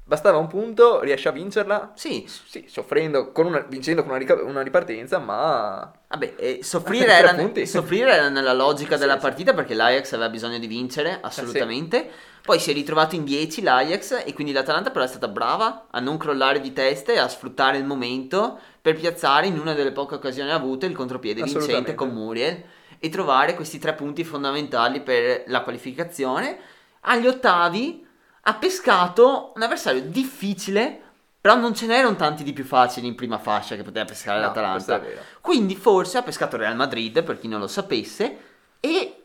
[0.09, 1.91] Bastava un punto, riesce a vincerla?
[1.93, 2.25] Sì.
[2.27, 5.93] Sì, soffrendo, con una, vincendo con una, rica- una ripartenza, ma...
[6.07, 7.35] Vabbè, eh, soffrire, era,
[7.67, 9.19] soffrire, era, nella logica sì, della sì.
[9.19, 12.09] partita perché l'Ajax aveva bisogno di vincere, assolutamente.
[12.09, 12.39] Sì.
[12.41, 15.99] Poi si è ritrovato in 10 l'Ajax e quindi l'Atalanta però è stata brava a
[15.99, 20.15] non crollare di testa e a sfruttare il momento per piazzare in una delle poche
[20.15, 22.63] occasioni avute il contropiede vincente con Muriel
[22.97, 26.57] e trovare questi tre punti fondamentali per la qualificazione.
[27.01, 28.07] Agli ottavi
[28.41, 31.01] ha pescato un avversario difficile,
[31.39, 34.47] però non ce n'erano tanti di più facili in prima fascia che poteva pescare no,
[34.47, 35.01] l'Atalanta.
[35.41, 38.37] Quindi forse ha pescato Real Madrid, per chi non lo sapesse,
[38.79, 39.23] e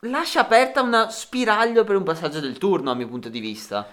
[0.00, 3.86] lascia aperta una spiraglio per un passaggio del turno, a mio punto di vista.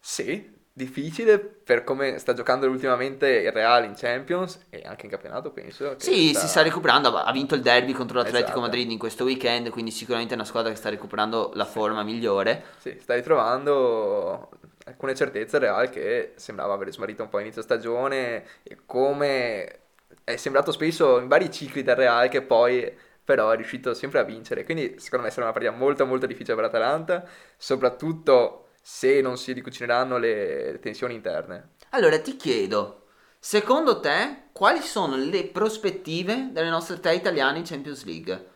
[0.00, 5.50] Sì, difficile per come sta giocando ultimamente il Real in Champions e anche in campionato,
[5.50, 5.96] penso.
[5.98, 6.40] Sì, sta...
[6.40, 7.14] si sta recuperando.
[7.14, 8.60] Ha vinto il derby contro l'Atletico esatto.
[8.60, 12.64] Madrid in questo weekend, quindi sicuramente è una squadra che sta recuperando la forma migliore.
[12.78, 14.48] Sì, sta ritrovando
[14.84, 19.80] alcune certezze il Real che sembrava aver smarrito un po' inizio stagione e come
[20.24, 22.90] è sembrato spesso in vari cicli del Real che poi
[23.22, 24.64] però è riuscito sempre a vincere.
[24.64, 27.24] Quindi secondo me sarà una partita molto molto difficile per l'Atalanta,
[27.58, 31.72] soprattutto se non si ricucineranno le tensioni interne.
[31.90, 33.02] Allora ti chiedo,
[33.38, 38.46] secondo te quali sono le prospettive delle nostre tre italiane in Champions League?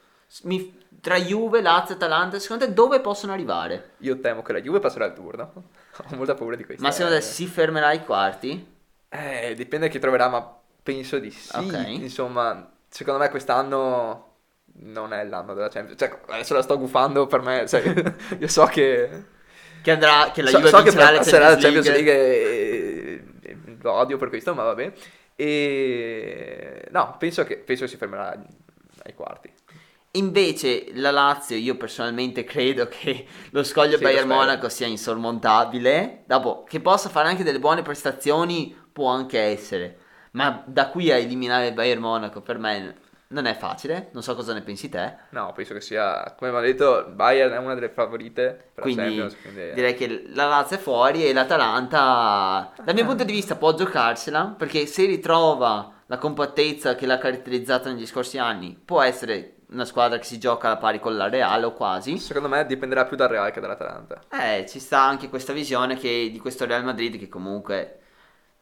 [0.45, 3.91] Mi, tra Juve, Lazio e Atalanta, secondo te dove possono arrivare?
[3.99, 5.53] Io temo che la Juve passerà il turno.
[6.11, 6.83] Ho molta paura di questo.
[6.83, 8.75] Ma secondo te si fermerà ai quarti?
[9.11, 11.55] Eh, dipende da chi troverà, ma penso di sì.
[11.55, 12.03] Okay.
[12.03, 14.37] Insomma, secondo me quest'anno
[14.77, 16.01] non è l'anno della Champions.
[16.01, 17.83] Cioè, adesso la sto gufando per me, cioè,
[18.41, 19.41] io so che
[19.83, 23.93] che andrà che la so, Juve so che passerà la Champions League, e, e, lo
[23.93, 24.93] odio per questo ma vabbè
[25.35, 28.41] e no penso che, penso che si fermerà
[29.05, 29.51] ai quarti
[30.15, 36.25] Invece la Lazio, io personalmente credo che lo scoglio sì, Bayern Monaco sia insormontabile.
[36.27, 39.99] Dopo, che possa fare anche delle buone prestazioni, può anche essere.
[40.33, 42.97] Ma da qui a eliminare il Bayern Monaco, per me
[43.33, 45.15] non è facile, non so cosa ne pensi te.
[45.31, 49.07] No, penso che sia, come abbiamo detto, Bayern è una delle favorite per Quindi, la
[49.07, 49.73] Champions, quindi...
[49.73, 54.55] direi che la Lazio è fuori e l'Atalanta, dal mio punto di vista, può giocarsela
[54.57, 60.19] perché se ritrova la compattezza che l'ha caratterizzata negli scorsi anni, può essere una squadra
[60.19, 62.19] che si gioca alla pari con la Real o quasi.
[62.19, 64.21] Secondo me dipenderà più dal Real che dall'Atalanta.
[64.31, 68.02] Eh, ci sta anche questa visione che, di questo Real Madrid che comunque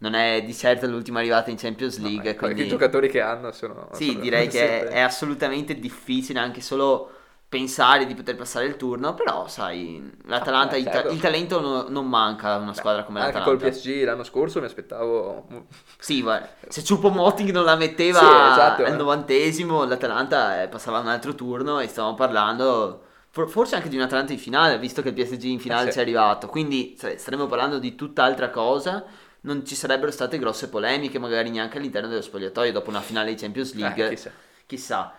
[0.00, 2.32] non è di certo l'ultima arrivata in Champions League.
[2.32, 2.62] No, quindi...
[2.64, 3.88] I giocatori che hanno sono...
[3.92, 7.12] Sì, sono direi che è, è assolutamente difficile anche solo
[7.50, 11.12] pensare di poter passare il turno, però sai, l'Atalanta, Ah, il, ta- certo.
[11.12, 13.64] il talento no- non manca a una squadra come Anche l'Atalanta.
[13.64, 15.46] col PSG l'anno scorso mi aspettavo...
[15.98, 18.96] Sì, guarda, se Ciupo Moting non la metteva Sì, esatto, al eh.
[18.96, 24.02] novantesimo, l'Atalanta eh, passava un altro turno e stavamo parlando for- forse anche di un
[24.02, 25.92] Atalanta in finale, visto che il PSG in finale Eh, sì.
[25.94, 26.46] ci è arrivato.
[26.46, 29.04] Quindi sai, staremo parlando di tutt'altra cosa.
[29.42, 33.40] Non ci sarebbero state grosse polemiche, magari neanche all'interno dello spogliatoio dopo una finale di
[33.40, 34.06] Champions League.
[34.06, 34.30] Eh, chissà.
[34.66, 35.14] Chissà.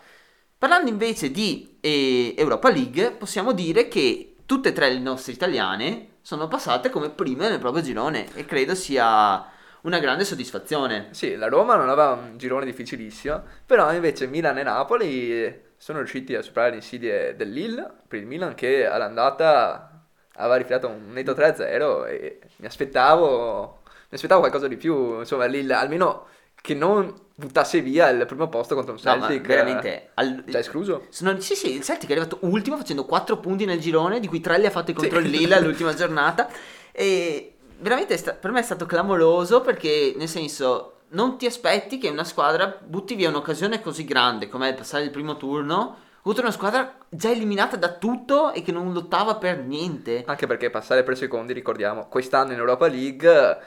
[0.56, 6.18] Parlando invece di eh, Europa League, possiamo dire che tutte e tre le nostre italiane
[6.22, 9.44] sono passate come prime nel proprio girone e credo sia
[9.82, 11.08] una grande soddisfazione.
[11.10, 16.34] Sì, la Roma non aveva un girone difficilissimo, però invece Milan e Napoli sono riusciti
[16.36, 20.04] a superare le insidie del Lille, per il Milan che all'andata
[20.34, 23.81] aveva rifilato un netto 3-0 e mi aspettavo,
[24.16, 26.26] aspettavo qualcosa di più, insomma Lille almeno
[26.60, 29.46] che non buttasse via il primo posto contro un No, ma Celtic.
[29.46, 30.10] veramente.
[30.14, 31.06] al- Già escluso?
[31.08, 34.40] sono- sì, sì, il Celtic è arrivato ultimo facendo 4 punti nel girone, di cui
[34.40, 36.48] 3 li ha fatti contro il Lille all'ultima giornata.
[36.92, 42.08] E veramente sta- per me è stato clamoroso perché, nel senso, non ti aspetti che
[42.08, 46.52] una squadra butti via un'occasione così grande come il passare il primo turno contro una
[46.52, 50.22] squadra già eliminata da tutto e che non lottava per niente.
[50.26, 53.58] Anche perché passare per secondi, ricordiamo, quest'anno in Europa League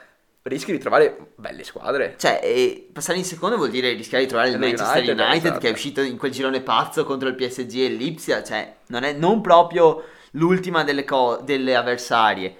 [0.48, 2.14] rischi di trovare belle squadre.
[2.18, 5.60] Cioè, passare in secondo vuol dire rischiare di trovare il Lo Manchester United, United, esatto.
[5.60, 8.42] che è uscito in quel girone pazzo contro il PSG e l'Ipsia.
[8.42, 12.56] Cioè, non è non proprio l'ultima delle, co- delle avversarie.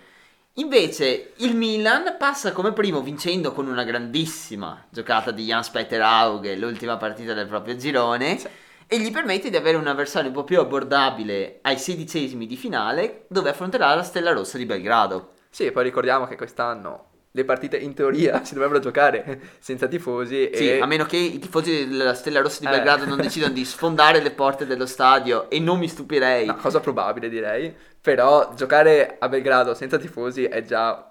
[0.54, 6.56] Invece, il Milan passa come primo vincendo con una grandissima giocata di Jans Peter Auge,
[6.56, 8.38] l'ultima partita del proprio girone.
[8.38, 8.48] Sì.
[8.88, 13.26] E gli permette di avere un avversario un po' più abbordabile ai sedicesimi di finale,
[13.28, 15.32] dove affronterà la Stella Rossa di Belgrado.
[15.50, 20.70] Sì, poi ricordiamo che quest'anno le partite in teoria si dovrebbero giocare senza tifosi Sì,
[20.70, 22.70] e a meno che i tifosi della Stella Rossa di Eh.
[22.70, 26.44] Belgrado non decidano di sfondare le porte dello stadio e non mi stupirei.
[26.44, 31.08] una cosa probabile direi, però giocare a Belgrado senza tifosi è già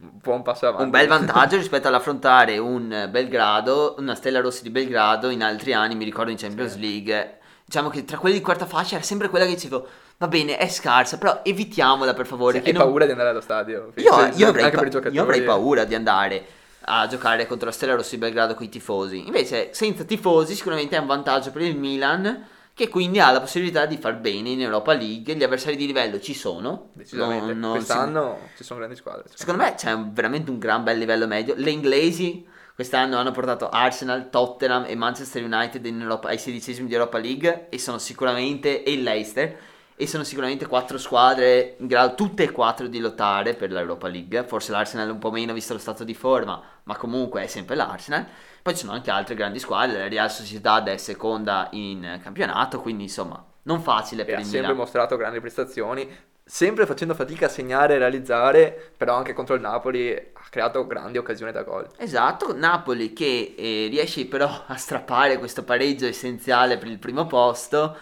[0.00, 0.84] un buon passo avanti.
[0.84, 5.94] Un bel vantaggio rispetto all'affrontare un Belgrado, una Stella Rossa di Belgrado in altri anni,
[5.94, 7.38] mi ricordo in Champions League.
[7.70, 9.86] Diciamo che tra quelli di quarta fascia era sempre quella che dicevo,
[10.18, 12.56] va bene, è scarsa, però evitiamola per favore.
[12.56, 13.92] Sì, che hai non- paura di andare allo stadio.
[13.94, 15.14] Io, io avrei anche pa- per i giocatori.
[15.14, 16.44] io avrei paura di andare
[16.80, 19.24] a giocare contro la Stella Rossa di Belgrado con i tifosi.
[19.24, 23.86] Invece, senza tifosi, sicuramente è un vantaggio per il Milan, che quindi ha la possibilità
[23.86, 25.32] di far bene in Europa League.
[25.36, 26.88] Gli avversari di livello ci sono.
[26.94, 27.52] Decisamente.
[27.52, 29.26] Non- non si- Quest'anno ci sono grandi squadre.
[29.32, 31.54] Secondo me c'è un- veramente un gran bel livello medio.
[31.56, 32.44] Le inglesi
[32.80, 37.78] quest'anno hanno portato Arsenal, Tottenham e Manchester United Europa- ai sedicesimi di Europa League e
[37.78, 39.54] sono sicuramente e il Leicester
[39.94, 44.44] e sono sicuramente quattro squadre in grado tutte e quattro di lottare per l'Europa League.
[44.44, 48.26] Forse l'Arsenal un po' meno visto lo stato di forma, ma comunque è sempre l'Arsenal.
[48.62, 53.02] Poi ci sono anche altre grandi squadre, la Real Sociedad è seconda in campionato, quindi
[53.02, 54.76] insomma, non facile E per ha il sempre Milan.
[54.78, 56.08] mostrato grandi prestazioni,
[56.42, 61.16] sempre facendo fatica a segnare e realizzare, però anche contro il Napoli ha creato grandi
[61.16, 61.88] occasioni da gol.
[61.96, 67.96] Esatto, Napoli che eh, riesce però a strappare questo pareggio essenziale per il primo posto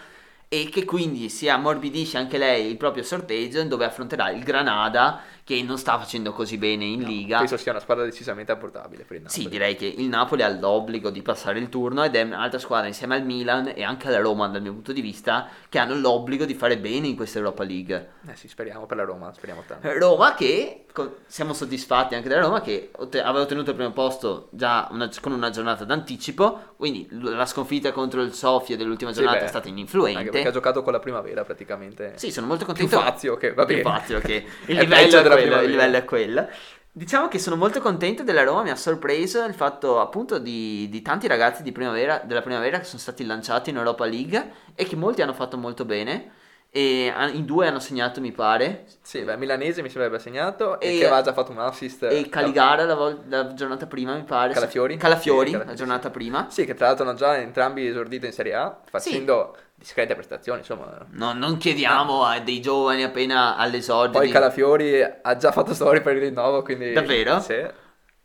[0.51, 5.63] e che quindi si ammorbidisce anche lei il proprio sorteggio dove affronterà il Granada che
[5.63, 7.39] non sta facendo così bene in Liga.
[7.39, 9.41] Penso sia una squadra decisamente abbordabile per il Napoli.
[9.41, 12.85] Sì, direi che il Napoli ha l'obbligo di passare il turno ed è un'altra squadra
[12.85, 16.45] insieme al Milan e anche alla Roma dal mio punto di vista che hanno l'obbligo
[16.45, 18.09] di fare bene in questa Europa League.
[18.29, 19.91] Eh sì, speriamo per la Roma, speriamo tanto.
[19.97, 20.83] Roma che
[21.27, 25.49] siamo soddisfatti anche della Roma che aveva ottenuto il primo posto già una- con una
[25.49, 29.79] giornata d'anticipo quindi la sconfitta contro il Sofia dell'ultima Sì, giornata beh, è stata Anche
[29.79, 32.13] ininfluente perché ha giocato con la primavera praticamente.
[32.15, 33.89] sì sono molto Più contento Fazio che va più bene.
[33.89, 36.47] Fazio che il livello quello, il livello è quello.
[36.91, 41.01] Diciamo che sono molto contento della Roma mi ha sorpreso il fatto appunto di, di
[41.01, 44.95] tanti ragazzi di primavera, della primavera che sono stati lanciati in Europa League e che
[44.95, 46.31] molti hanno fatto molto bene
[46.71, 48.85] e in due hanno segnato mi pare.
[49.01, 52.03] Sì, beh, Milanese mi sembra abbia segnato e, E- che aveva già fatto un assist.
[52.03, 54.53] e Caligara la, vol- la giornata prima mi pare.
[54.53, 54.97] Calafiori?
[54.97, 56.47] Calafiori Sì, la Calafiori, giornata prima.
[56.49, 61.05] Sì, che tra l'altro hanno già entrambi esordito in Serie A, facendo discrete prestazioni, insomma.
[61.11, 66.01] No, non chiediamo a dei giovani appena all'esordio Poi di- Calafiori ha già fatto storia
[66.01, 66.91] per il rinnovo, quindi...
[66.91, 67.39] Davvero?
[67.39, 67.53] Sì.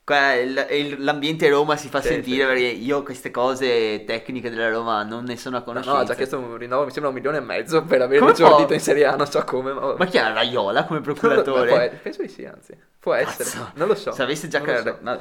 [0.08, 2.46] il- il- l'ambiente Roma si fa Sì, sentire sì.
[2.48, 5.96] perché io queste cose tecniche della Roma non ne sono a No, conoscenza.
[5.96, 8.32] no, ha già chiesto un rinnovo, mi sembra un milione e mezzo per avere Come
[8.32, 8.66] può?
[8.68, 9.94] in Serie A, non so come, ma...
[9.96, 11.88] Ma chi ha Raiola come procuratore?
[11.88, 12.76] può- penso di sì, anzi.
[12.98, 13.70] Può essere, Cazzo.
[13.76, 14.12] non lo so.
[14.12, 15.20] Se avesse già car- so.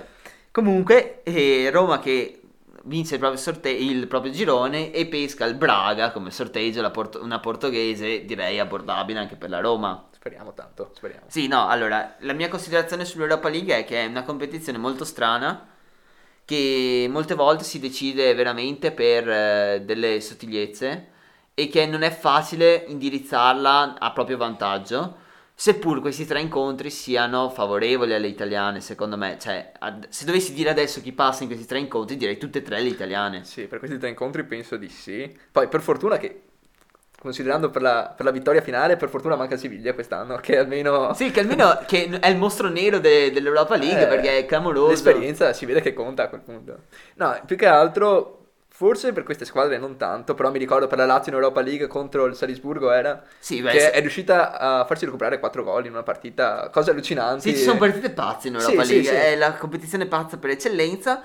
[0.51, 2.41] Comunque, eh, Roma che
[2.83, 7.21] vince il proprio, sorte- il proprio girone e pesca il Braga come sorteggio, la porto-
[7.21, 10.07] una portoghese direi abbordabile anche per la Roma.
[10.11, 11.25] Speriamo tanto, speriamo.
[11.27, 15.67] Sì, no, allora, la mia considerazione sull'Europa League è che è una competizione molto strana,
[16.45, 21.07] che molte volte si decide veramente per eh, delle sottigliezze
[21.53, 25.17] e che non è facile indirizzarla a proprio vantaggio,
[25.55, 29.37] seppur questi tre incontri siano favorevoli alle italiane, secondo me.
[29.39, 32.61] Cioè, ad- se dovessi dire adesso chi passa in questi tre incontri, direi tutte e
[32.61, 33.43] tre le italiane.
[33.45, 35.31] Sì, per questi tre incontri penso di sì.
[35.51, 36.41] Poi per fortuna che,
[37.19, 41.13] considerando per la, per la vittoria finale, per fortuna manca Siviglia quest'anno, che almeno...
[41.13, 44.89] Sì, che almeno che è il mostro nero de- dell'Europa League Eh, perché è clamoroso.
[44.89, 46.77] L'esperienza si vede che conta a quel punto.
[47.15, 48.42] No, più che altro,
[48.75, 51.85] forse per queste squadre non tanto, però mi ricordo per la Lazio in Europa League
[51.87, 55.85] contro il Salisburgo era Sì, beh, che se- è riuscita a farsi recuperare 4 gol
[55.85, 57.51] in una partita, cose allucinanti.
[57.51, 59.15] Sì, ci sono partite pazze in Sì, Europa sì, League, sì.
[59.15, 61.21] è la competizione pazza per eccellenza.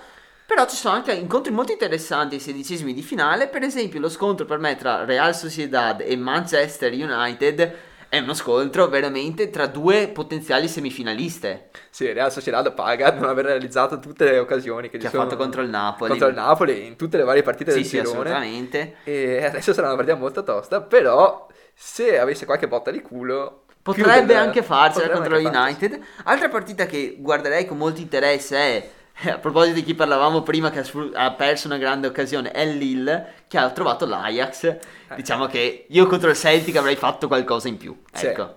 [0.47, 3.49] Però ci sono anche incontri molto interessanti ai sedicesimi di finale.
[3.49, 7.75] Per esempio, lo scontro per me tra Real Sociedad e Manchester United
[8.09, 13.99] è uno scontro veramente tra due potenziali semifinaliste Sì, Real Sociedad paga non aver realizzato
[13.99, 16.11] tutte le occasioni che, che ci ha fatto contro il Napoli.
[16.11, 18.31] contro il Napoli in tutte le varie partite Sì, del sì, girone.
[18.31, 18.97] assolutamente.
[19.05, 24.35] E adesso sarà una partita molto tosta, però se avesse qualche botta di culo Potrebbe
[24.35, 25.85] anche farcela potrebbe contro anche.
[25.87, 26.03] United.
[26.25, 28.91] Altra partita che guarderei con molto interesse è,
[29.25, 33.59] a proposito di chi parlavamo prima che ha, perso una grande occasione, è Lille che
[33.59, 34.77] ha trovato l'Ajax.
[35.17, 37.97] Diciamo che io contro il Celtic avrei fatto qualcosa in più.
[38.13, 38.27] Sì.
[38.27, 38.55] Ecco.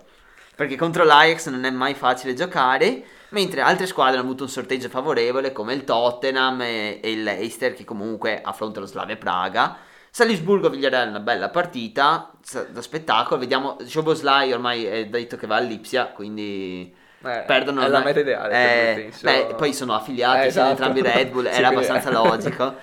[0.54, 3.02] Perché contro l'Ajax non è mai facile giocare.
[3.30, 7.72] Mentre altre squadre hanno avuto un sorteggio favorevole come il Tottenham e, e il Leicester
[7.72, 9.78] che comunque affronta lo Slavia Praga.
[10.10, 12.30] Salisburgo Villarreal è una bella partita
[12.68, 13.40] da spettacolo.
[13.40, 18.52] Vediamo, Szoboszlai ormai è detto che va all'Ipsia, quindi Eh, perdono è la meta ideale
[18.52, 19.20] Eh, penso.
[19.24, 20.70] beh, poi sono affiliati, Eh, sono esatto.
[20.70, 22.74] entrambi Red Bull, Sì, era abbastanza logico.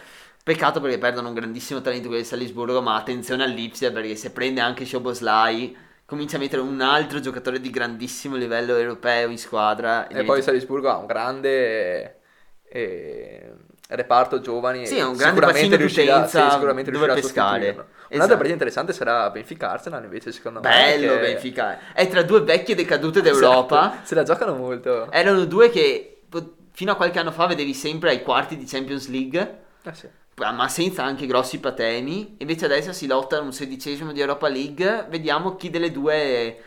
[0.43, 4.62] Peccato perché perdono un grandissimo talento quelli di Salisburgo, ma attenzione all'Ipsia perché se prende
[4.62, 5.75] anche Szoboszlai
[6.06, 10.08] comincia a mettere un altro giocatore di grandissimo livello europeo in squadra.
[10.08, 12.21] E poi Salisburgo ha un grande
[12.63, 13.54] eh,
[13.95, 14.86] reparto giovani.
[14.86, 17.67] Sì, è un grande sicuramente riuscirà, sì, sicuramente dove riuscirà a pescare.
[17.69, 17.88] Esatto.
[18.10, 20.69] Un'altra partita interessante sarà Benfica Arsenal invece secondo me.
[20.69, 23.91] Bello che- Benfica, è tra due vecchie decadute d'Europa.
[23.91, 25.12] Esatto, Se la giocano molto.
[25.12, 26.21] Erano due che
[26.71, 29.60] fino a qualche anno fa vedevi sempre ai quarti di Champions League.
[29.84, 30.08] Eh sì.
[30.36, 32.36] ma senza anche grossi patemi.
[32.39, 35.08] Invece adesso si lotta a un sedicesimo di Europa League.
[35.10, 36.58] Vediamo chi delle due.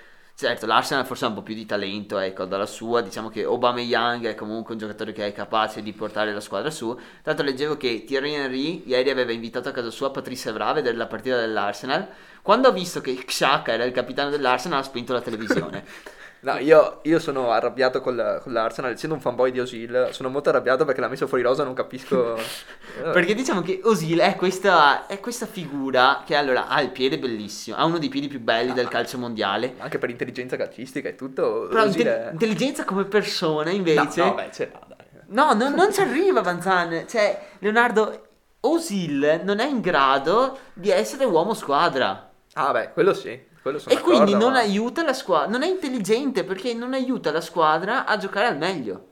[0.42, 3.00] Certo, l'Arsenal forse ha un po' più di talento, ecco, dalla sua.
[3.00, 6.98] Diciamo che Aubameyang è comunque un giocatore che è capace di portare la squadra su.
[7.22, 10.96] L'altro leggevo che Thierry Henry ieri aveva invitato a casa sua Patrice Evra a vedere
[10.96, 12.08] la partita dell'Arsenal.
[12.42, 15.84] Quando ha visto che Xhaka era il capitano dell'Arsenal ha spento la televisione.
[16.44, 20.48] No, io, io sono arrabbiato col- con l'Arsenal, essendo un fanboy di Osil, sono molto
[20.48, 22.36] arrabbiato perché l'ha messo fuori rosa, non capisco...
[23.12, 27.76] Perché diciamo che Osil è questa, è questa figura che allora ha il piede bellissimo,
[27.76, 29.74] ha uno dei piedi più belli del calcio mondiale.
[29.78, 34.24] Anche per intelligenza calcistica e tutto, Però Osil inte- è- intelligenza come persona No, invece...
[34.24, 35.06] no, beh, ce l'ha, dai.
[35.28, 37.04] No, no, non ci arriva Banzan.
[37.08, 38.26] Cioè, Leonardo
[38.60, 42.30] Osil non è in grado di essere uomo squadra.
[42.54, 43.40] Ah, beh, quello sì,
[43.86, 45.50] E quindi non ma- aiuta la squadra.
[45.50, 49.06] Non è intelligente perché non aiuta la squadra a giocare al meglio.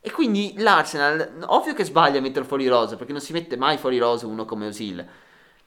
[0.00, 3.76] E quindi l'Arsenal, ovvio che sbaglia a mettere fuori rosa, perché non si mette mai
[3.78, 5.06] fuori rosa uno come Osil.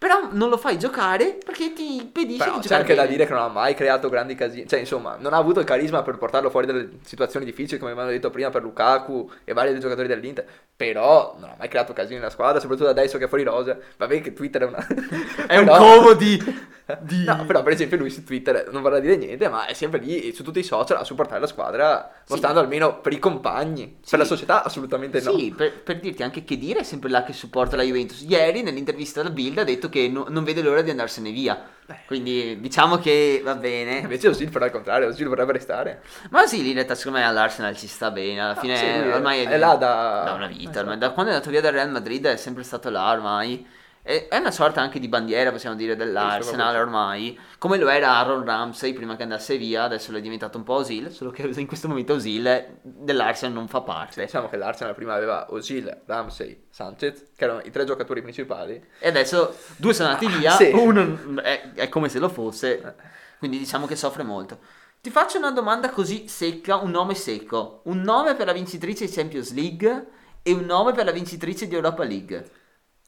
[0.03, 3.13] Però non lo fai giocare perché ti impedisce Però di c'è giocare anche da bene.
[3.15, 6.01] dire che non ha mai creato grandi casini, cioè insomma, non ha avuto il carisma
[6.01, 9.79] per portarlo fuori dalle situazioni difficili, come abbiamo detto prima per Lukaku e vari dei
[9.79, 13.43] giocatori dell'Inter, però non ha mai creato casini nella squadra, soprattutto adesso che è fuori
[13.43, 13.77] rosa.
[13.95, 14.85] Vabbè che Twitter è una...
[15.47, 16.35] È un covo di...
[16.99, 19.99] di- No, però per esempio lui su Twitter non vorrà dire niente, ma è sempre
[20.01, 24.09] lì su tutti i social a supportare la squadra, mostrando almeno per i compagni, Sì.
[24.09, 25.31] per la società assolutamente no.
[25.37, 28.25] Sì, per, per dirti anche che dire è sempre là che supporta la Juventus.
[28.27, 31.69] Ieri nell'intervista alla Bild ha detto che no- non vede l'ora di andarsene via.
[32.05, 33.97] Quindi diciamo che va bene.
[34.07, 36.01] Invece Osil farà il contrario, Osil vorrebbe restare.
[36.31, 38.41] Ma sì, lì in realtà secondo me all'Arsenal ci sta bene.
[38.41, 40.61] Alla Ah, fine sì, lui è- ormai è là da- una vita.
[40.69, 40.79] esatto.
[40.79, 40.97] ormai.
[40.97, 43.65] Da quando è andato via dal Real Madrid è sempre stato là ormai.
[44.05, 46.81] È una sorta anche di bandiera, possiamo dire, dell'Arsenal Sì, sì.
[46.81, 47.39] ormai.
[47.57, 50.73] Come lo era Aaron Ramsey prima che andasse via, adesso lo è diventato un po'
[50.73, 51.09] Osil.
[51.09, 54.25] Solo che in questo momento Osil dell'Arsenal non fa parte.
[54.25, 58.83] Diciamo che l'Arsenal prima aveva Osil, Ramsey, Sanchez, che erano i tre giocatori principali.
[58.99, 60.69] E adesso due sono andati via, sì.
[60.73, 62.95] uno è, è come se lo fosse,
[63.39, 64.59] quindi diciamo che soffre molto.
[64.99, 67.81] Ti faccio una domanda così secca, un nome secco.
[67.85, 70.07] Un nome per la vincitrice di Champions League
[70.43, 72.49] e un nome per la vincitrice di Europa League.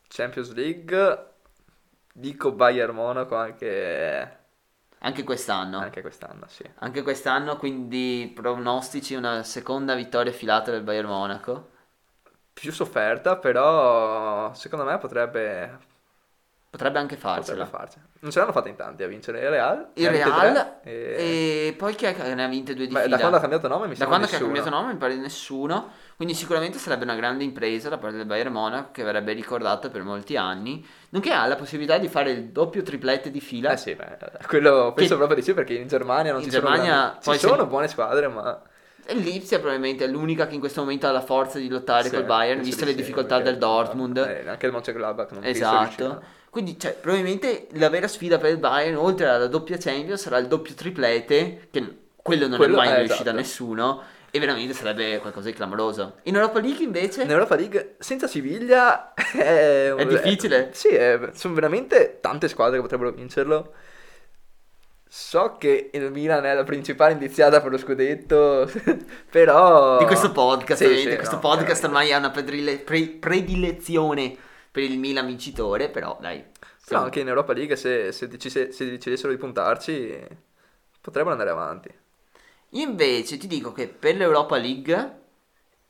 [0.08, 1.34] Champions League,
[2.14, 4.38] dico Bayern Monaco anche,
[5.00, 5.80] Anche quest'anno.
[5.80, 6.70] anche quest'anno, sì.
[6.80, 11.70] Anche quest'anno, quindi pronostici una seconda vittoria filata del Bayern Monaco.
[12.54, 15.78] Più sofferta, però secondo me potrebbe,
[16.70, 18.06] Potrebbe anche potrebbe farcela.
[18.20, 19.90] Non ce l'hanno fatta in tanti a vincere il Real.
[19.94, 23.16] Il Real e- e poi chi è che ne ha vinte due di Beh, fila?
[23.16, 25.14] da quando ha cambiato nome mi Da sembra quando che ha cambiato nome mi pare
[25.16, 25.92] di nessuno.
[26.16, 30.04] Quindi sicuramente sarebbe una grande impresa da parte del Bayern Monaco che verrebbe ricordata per
[30.04, 30.86] molti anni.
[31.10, 33.72] Nonché ha la possibilità di fare il doppio triplete di fila.
[33.72, 36.52] Eh sì, beh, quello penso Che- proprio di sì perché in Germania non In ci
[36.52, 38.62] Germania sono grandi- ci se- sono buone squadre, ma
[39.08, 42.16] E l'Ipsia probabilmente è l'unica che in questo momento ha la forza di lottare Sì,
[42.16, 44.18] col Bayern, viste le difficoltà del Dortmund.
[44.18, 46.24] eh, anche il Mönchengladbach non Esatto.
[46.50, 50.48] Quindi, cioè, probabilmente la vera sfida per il Bayern, oltre alla doppia Champions, sarà il
[50.48, 53.36] doppio triplete, che quello non Quello- è mai eh, riuscito a esatto.
[53.38, 54.02] nessuno,
[54.36, 56.18] e veramente sarebbe qualcosa di clamoroso.
[56.24, 60.70] In Europa League invece In Europa League senza Siviglia è, è difficile.
[60.74, 63.74] Sì, è- sono veramente tante squadre che potrebbero vincerlo.
[65.08, 68.70] So che il Milan è la principale indiziata per lo scudetto,
[69.32, 69.98] però...
[70.00, 71.12] Di questo podcast, Sì, ovviamente.
[71.12, 71.86] sì, questo no, podcast chiaramente.
[71.88, 74.36] ormai ha una predile- pre- predilezione
[74.70, 76.44] per il Milan vincitore, però dai.
[76.86, 80.28] Però anche in Europa League se, se, decise- se decidessero di puntarci
[81.00, 81.90] potrebbero andare avanti.
[82.76, 85.22] Invece ti dico che per l'Europa League,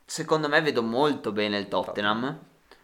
[0.05, 2.39] secondo me vedo molto bene il Tottenham.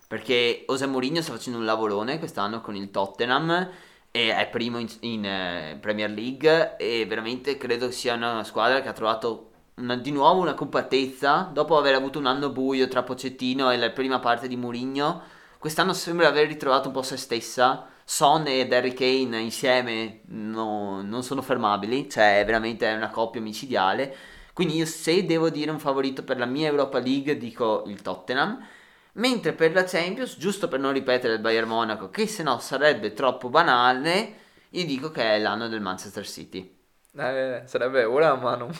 [0.08, 3.70] Perché José Mourinho sta facendo un lavorone quest'anno con il Tottenham
[4.12, 8.90] e è primo in, in, eh, Premier League e veramente credo sia una squadra che
[8.90, 13.72] ha trovato una- di nuovo una compattezza dopo aver avuto un anno buio tra Pocettino
[13.72, 15.22] e la prima parte di Mourinho.
[15.58, 17.88] Quest'anno sembra aver ritrovato un po' se stessa.
[18.14, 24.14] Son e Harry Kane insieme no- non sono fermabili, cioè veramente è una coppia micidiale.
[24.52, 28.68] Quindi io se devo dire un favorito per la mia Europa League dico il Tottenham.
[29.14, 33.14] Mentre per la Champions, giusto per non ripetere il Bayern Monaco, che se no sarebbe
[33.14, 34.34] troppo banale,
[34.72, 36.80] io dico che è l'anno del Manchester City.
[37.16, 38.72] Eh, sarebbe ora, ma non...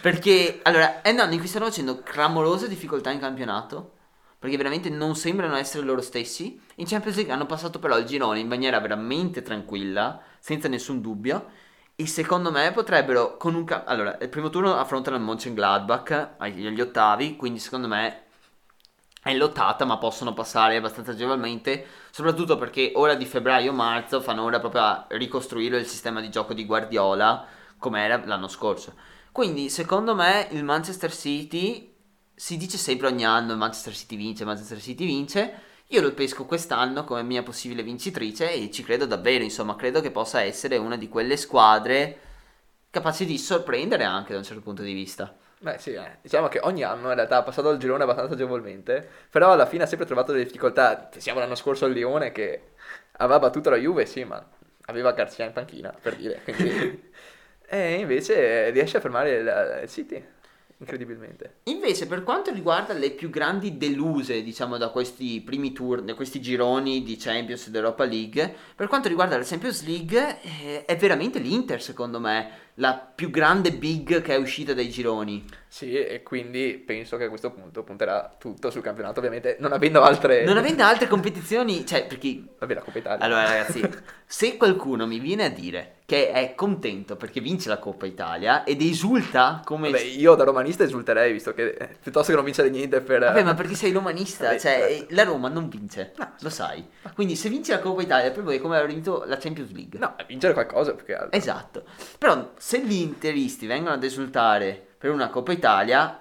[0.00, 3.98] Perché, allora, un anno in cui stanno facendo clamorose difficoltà in campionato.
[4.40, 6.58] Perché veramente non sembrano essere loro stessi.
[6.76, 11.50] In Champions League hanno passato però il girone in maniera veramente tranquilla, senza nessun dubbio.
[11.94, 13.66] E secondo me potrebbero con un...
[13.84, 18.22] allora, il primo turno affrontano il Mönchengladbach agli ottavi, quindi secondo me
[19.22, 24.80] è lottata, ma possono passare abbastanza agevolmente, soprattutto perché ora di febbraio-marzo fanno ora proprio
[24.80, 27.44] a ricostruire il sistema di gioco di Guardiola
[27.76, 28.94] come era l'anno scorso.
[29.30, 31.89] Quindi, secondo me, il Manchester City
[32.40, 35.68] si dice sempre ogni anno: Manchester City vince, Manchester City vince.
[35.88, 39.44] Io lo pesco quest'anno come mia possibile vincitrice e ci credo davvero.
[39.44, 42.18] Insomma, credo che possa essere una di quelle squadre
[42.88, 45.36] capaci di sorprendere anche da un certo punto di vista.
[45.58, 46.16] Beh sì, eh.
[46.22, 49.82] diciamo che ogni anno in realtà ha passato il girone abbastanza agevolmente, però alla fine
[49.82, 50.96] ha sempre trovato delle difficoltà.
[50.96, 52.70] Pensiamo l'anno scorso al Lione che
[53.18, 54.42] aveva battuto la Juve, sì, ma
[54.86, 56.40] aveva Garzia in panchina, per dire.
[56.42, 57.10] Quindi...
[57.68, 60.24] e invece riesce a fermare il City,
[60.80, 61.60] incredibilmente.
[61.64, 66.40] Invece, per quanto riguarda le più grandi deluse, diciamo, da questi primi tour, da questi
[66.40, 71.38] gironi di Champions ed Europa League, per quanto riguarda la Champions League, eh, è veramente
[71.38, 75.44] l'Inter, secondo me, la più grande big che è uscita dai gironi.
[75.68, 80.02] Sì, e quindi penso che a questo punto punterà tutto sul campionato, ovviamente non avendo
[80.02, 80.44] altre...
[80.44, 83.24] Non avendo altre competizioni, cioè, perché Vabbè, la Coppa Italia.
[83.24, 83.80] Allora, ragazzi,
[84.26, 88.82] se qualcuno mi viene a dire che è contento perché vince la Coppa Italia ed
[88.82, 89.90] esulta come.
[89.90, 93.20] Vabbè, io da romanista esulterei, visto che eh, piuttosto che non vincere niente per...
[93.20, 94.46] Vabbè, ma perché sei romanista?
[94.46, 95.14] Vabbè, cioè, certo.
[95.14, 96.84] la Roma non vince, lo sai.
[97.14, 100.00] Quindi, se vince la Coppa Italia, per voi è come aver vinto la Champions League.
[100.00, 101.28] No, vincere qualcosa altro.
[101.30, 101.84] Esatto.
[102.18, 106.20] Però, se gli interisti vengono ad esultare per una Coppa Italia,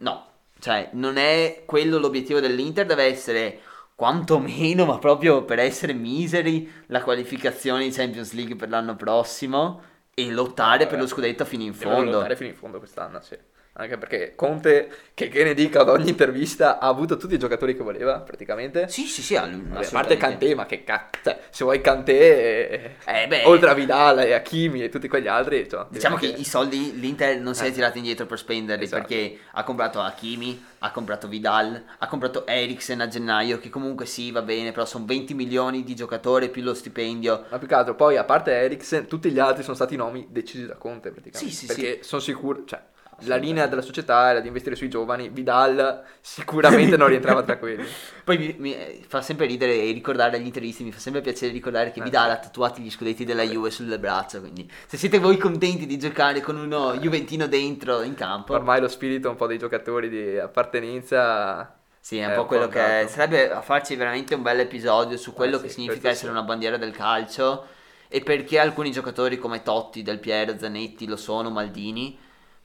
[0.00, 0.26] no.
[0.58, 3.60] Cioè, non è quello l'obiettivo dell'Inter, deve essere
[3.94, 9.80] quantomeno, ma proprio per essere miseri, la qualificazione in Champions League per l'anno prossimo
[10.12, 11.00] e lottare per Vabbè.
[11.00, 12.10] lo scudetto fino in fondo.
[12.10, 13.38] lottare fino in fondo quest'anno, sì.
[13.78, 17.76] Anche perché Conte, che, che ne dica ad ogni intervista, ha avuto tutti i giocatori
[17.76, 18.88] che voleva, praticamente.
[18.88, 20.16] Sì, sì, sì, Vabbè, a parte.
[20.16, 24.82] Kanté, ma che cazzo, cioè, se vuoi Kanté, eh, Eh, oltre a Vidal e Hakimi
[24.82, 27.72] e tutti quegli altri, insomma, Diciamo che direi i soldi l'Inter non si è Eh.
[27.72, 29.02] tirato indietro per spenderli Esatto.
[29.02, 34.30] perché ha comprato Hakimi, ha comprato Vidal, ha comprato Eriksen a gennaio che comunque sì
[34.30, 37.44] va bene però sono 20 milioni di giocatori più lo stipendio.
[37.50, 40.64] Ma più che altro, poi a parte Eriksen, tutti gli altri sono stati nomi decisi
[40.64, 41.52] da Conte praticamente.
[41.52, 42.80] Sì, sì, perché sono sicuro, cioè,
[43.20, 47.84] la linea della società era di investire sui giovani, Vidal sicuramente non rientrava tra quelli.
[48.24, 51.52] Poi mi, mi, eh, fa sempre ridere e ricordare agli interisti, mi fa sempre piacere
[51.52, 55.18] ricordare che eh, Vidal ha tatuati gli scudetti della Juve sulle braccia, quindi se siete
[55.18, 58.52] voi contenti di giocare con uno Juventino dentro in campo...
[58.52, 61.74] Ormai lo spirito un po' dei giocatori di appartenenza...
[61.98, 63.06] Sì, è un po' quello che è.
[63.08, 66.36] Sarebbe a farci veramente un bel episodio su quello eh, che significa essere sì.
[66.36, 67.66] una bandiera del calcio
[68.06, 72.16] e perché alcuni giocatori come Totti, Del Piero, Zanetti lo sono, Maldini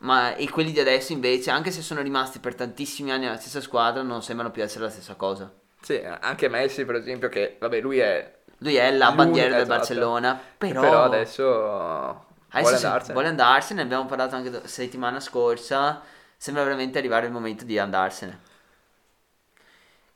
[0.01, 3.61] ma e quelli di adesso invece, anche se sono rimasti per tantissimi anni nella stessa
[3.61, 5.51] squadra, non sembrano più essere la stessa cosa.
[5.81, 8.39] Sì, anche Messi per esempio, che vabbè lui è...
[8.57, 9.77] Lui è la bandiera del esatto.
[9.77, 10.81] Barcellona, però...
[10.81, 12.29] però adesso...
[12.51, 13.13] Vuole andarsene.
[13.13, 16.01] vuole andarsene, ne abbiamo parlato anche la settimana scorsa,
[16.35, 18.39] sembra veramente arrivare il momento di andarsene.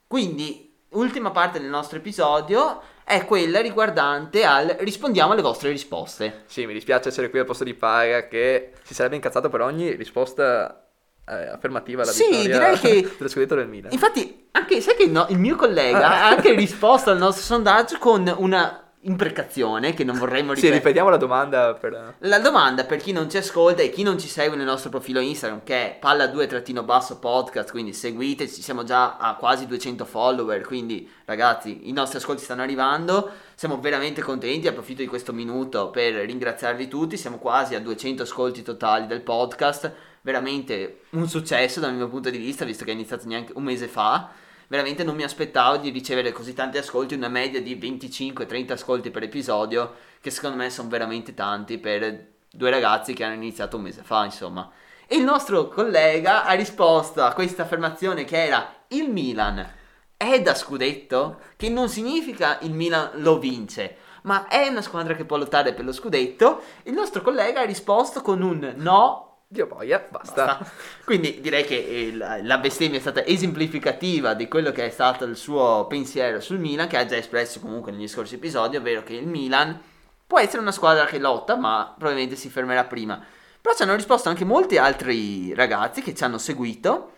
[0.05, 6.43] Quindi, ultima parte del nostro episodio, è quella riguardante al rispondiamo alle vostre risposte.
[6.47, 9.93] Sì, mi dispiace essere qui al posto di Paga che si sarebbe incazzato per ogni
[9.93, 10.87] risposta
[11.27, 13.11] eh, affermativa alla sì, direi che...
[13.15, 13.91] dello scudetto del Milan.
[13.91, 18.33] Infatti, anche, sai che no, il mio collega ha anche risposto al nostro sondaggio con
[18.37, 20.73] una imprecazione che non vorremmo ripetere.
[20.73, 22.15] Sì, ripetiamo la domanda per...
[22.19, 25.19] La domanda per chi non ci ascolta e chi non ci segue nel nostro profilo
[25.19, 31.87] Instagram che è palla2-basso podcast, quindi seguiteci, siamo già a quasi 200 follower, quindi ragazzi
[31.89, 37.17] i nostri ascolti stanno arrivando, siamo veramente contenti, approfitto di questo minuto per ringraziarvi tutti,
[37.17, 39.91] siamo quasi a 200 ascolti totali del podcast,
[40.21, 43.87] veramente un successo dal mio punto di vista visto che è iniziato neanche un mese
[43.87, 49.11] fa veramente non mi aspettavo di ricevere così tanti ascolti, una media di 25-30 ascolti
[49.11, 53.83] per episodio, che secondo me sono veramente tanti per due ragazzi che hanno iniziato un
[53.83, 54.71] mese fa, insomma.
[55.07, 59.83] E il nostro collega ha risposto a questa affermazione che era il Milan
[60.17, 65.25] è da scudetto, che non significa il Milan lo vince, ma è una squadra che
[65.25, 66.61] può lottare per lo scudetto.
[66.83, 70.45] Il nostro collega ha risposto con un no Dio boia, basta.
[70.45, 70.71] basta.
[71.05, 75.37] Quindi direi che il, la bestemmia è stata esemplificativa di quello che è stato il
[75.37, 79.27] suo pensiero sul Milan, che ha già espresso comunque negli scorsi episodi, ovvero che il
[79.27, 79.79] Milan
[80.25, 83.23] può essere una squadra che lotta, ma probabilmente si fermerà prima.
[83.61, 87.11] Però ci hanno risposto anche molti altri ragazzi che ci hanno seguito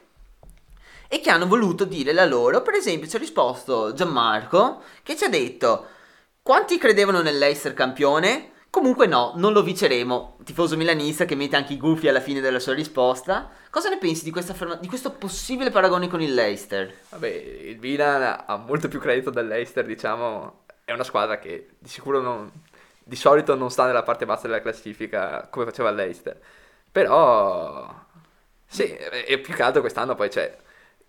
[1.08, 2.62] e che hanno voluto dire la loro.
[2.62, 5.88] Per esempio, ci ha risposto Gianmarco che ci ha detto:
[6.42, 8.52] Quanti credevano nell'Eister campione?
[8.78, 10.38] Comunque no, non lo vinceremo.
[10.44, 13.50] Tifoso milanista che mette anche i gufi alla fine della sua risposta.
[13.72, 16.94] Cosa ne pensi di, ferma- di questo possibile paragone con il Leicester?
[17.10, 20.66] Vabbè, il Milan ha molto più credito del Leicester, diciamo.
[20.86, 22.52] È una squadra che di sicuro non,
[23.04, 26.40] di solito non sta nella parte bassa della classifica come faceva il Leicester.
[26.92, 27.92] Però,
[28.68, 30.56] sì, e più che altro quest'anno poi c'è.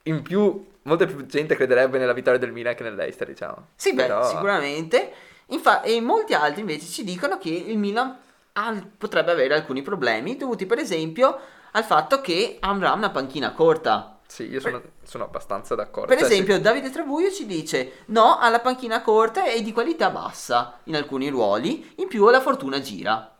[0.05, 3.67] In più, molta più gente crederebbe nella vittoria del Milan che nel Leicester, diciamo.
[3.77, 4.21] Sì, Però...
[4.21, 5.13] beh, sicuramente.
[5.49, 8.17] Infa- e molti altri invece ci dicono che il Milan
[8.53, 11.39] ha, potrebbe avere alcuni problemi dovuti per esempio
[11.73, 14.19] al fatto che avrà una panchina corta.
[14.27, 16.09] Sì, io sono, per, sono abbastanza d'accordo.
[16.09, 16.61] Per cioè, esempio, sì.
[16.61, 21.29] Davide Trabuio ci dice: No, ha la panchina corta e di qualità bassa in alcuni
[21.29, 21.95] ruoli.
[21.97, 23.35] In più, la fortuna gira.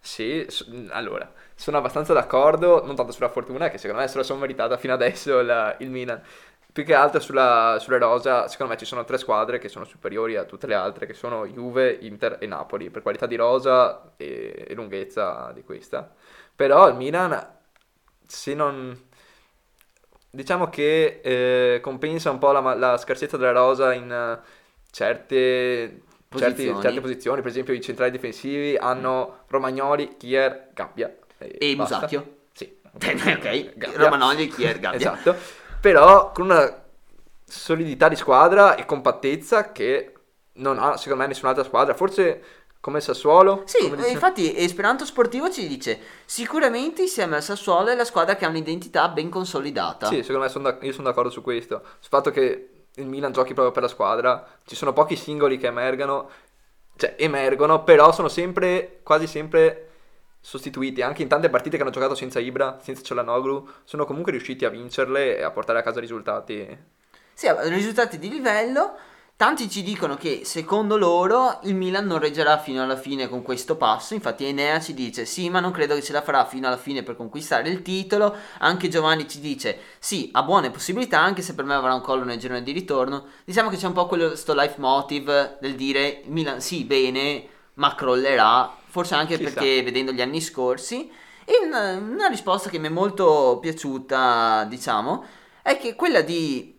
[0.00, 0.46] Sì,
[0.90, 2.84] allora, sono abbastanza d'accordo.
[2.84, 5.90] Non tanto sulla fortuna, che secondo me se la sono meritata fino adesso la, il
[5.90, 6.22] Milan
[6.74, 10.34] più che altro sulla, sulla, rosa, secondo me ci sono tre squadre che sono superiori
[10.34, 14.66] a tutte le altre, che sono Juve, Inter e Napoli, per qualità di rosa e,
[14.66, 16.12] e lunghezza di questa.
[16.56, 17.40] Però il Milan,
[18.26, 19.00] se non...
[20.30, 24.40] diciamo che eh, compensa un po' la, la, scarsezza della rosa in
[24.90, 26.72] certe posizioni.
[26.72, 31.18] Certi, certe posizioni, per esempio i centrali difensivi hanno Romagnoli, Kier, Gabbia.
[31.38, 32.38] E, e Musacchio.
[32.50, 32.80] Sì.
[32.92, 33.74] ok.
[33.94, 34.98] Romagnoli, Kier, Gabbia.
[34.98, 36.82] esatto però con una
[37.44, 40.14] solidità di squadra e compattezza che
[40.54, 42.42] non ha secondo me nessun'altra squadra, forse
[42.80, 43.64] come Sassuolo.
[43.66, 48.48] Sì, infatti Esperanto Sportivo ci dice sicuramente insieme al Sassuolo è la squadra che ha
[48.48, 50.06] un'identità ben consolidata.
[50.06, 53.32] Sì, secondo me son da- io sono d'accordo su questo, sul fatto che il Milan
[53.32, 56.30] giochi proprio per la squadra, ci sono pochi singoli che emergano,
[56.96, 59.93] cioè emergono, però sono sempre, quasi sempre
[60.44, 64.66] sostituiti anche in tante partite che hanno giocato senza Ibra, senza Cialanoglu, sono comunque riusciti
[64.66, 66.78] a vincerle e a portare a casa risultati.
[67.32, 68.94] Sì, risultati di livello.
[69.36, 73.76] Tanti ci dicono che secondo loro il Milan non reggerà fino alla fine con questo
[73.76, 74.12] passo.
[74.12, 77.02] Infatti, Enea ci dice: Sì, ma non credo che ce la farà fino alla fine
[77.02, 78.36] per conquistare il titolo.
[78.58, 82.22] Anche Giovanni ci dice: Sì, ha buone possibilità, anche se per me avrà un collo
[82.22, 83.24] nel girone di ritorno.
[83.46, 88.82] Diciamo che c'è un po' questo life motive del dire: Milan sì, bene, ma crollerà
[88.94, 89.54] forse anche Chissà.
[89.54, 91.10] perché vedendo gli anni scorsi.
[91.44, 95.24] E una, una, risposta che mi è molto piaciuta, diciamo,
[95.62, 96.78] è che quella di,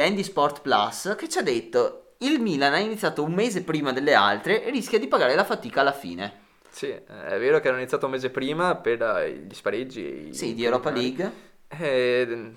[0.00, 4.14] Andy Sport Plus che ci ha detto il Milan ha iniziato un mese prima delle
[4.14, 6.44] altre e rischia di pagare la fatica alla fine.
[6.70, 10.32] Sì, è vero che hanno iniziato un mese prima per eh, gli spareggi.
[10.32, 11.32] Sì, di Europa League.
[11.68, 12.52] Eh,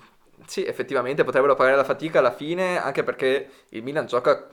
[0.46, 4.48] sì, effettivamente potrebbero pagare la fatica alla fine, anche perché il Milan gioca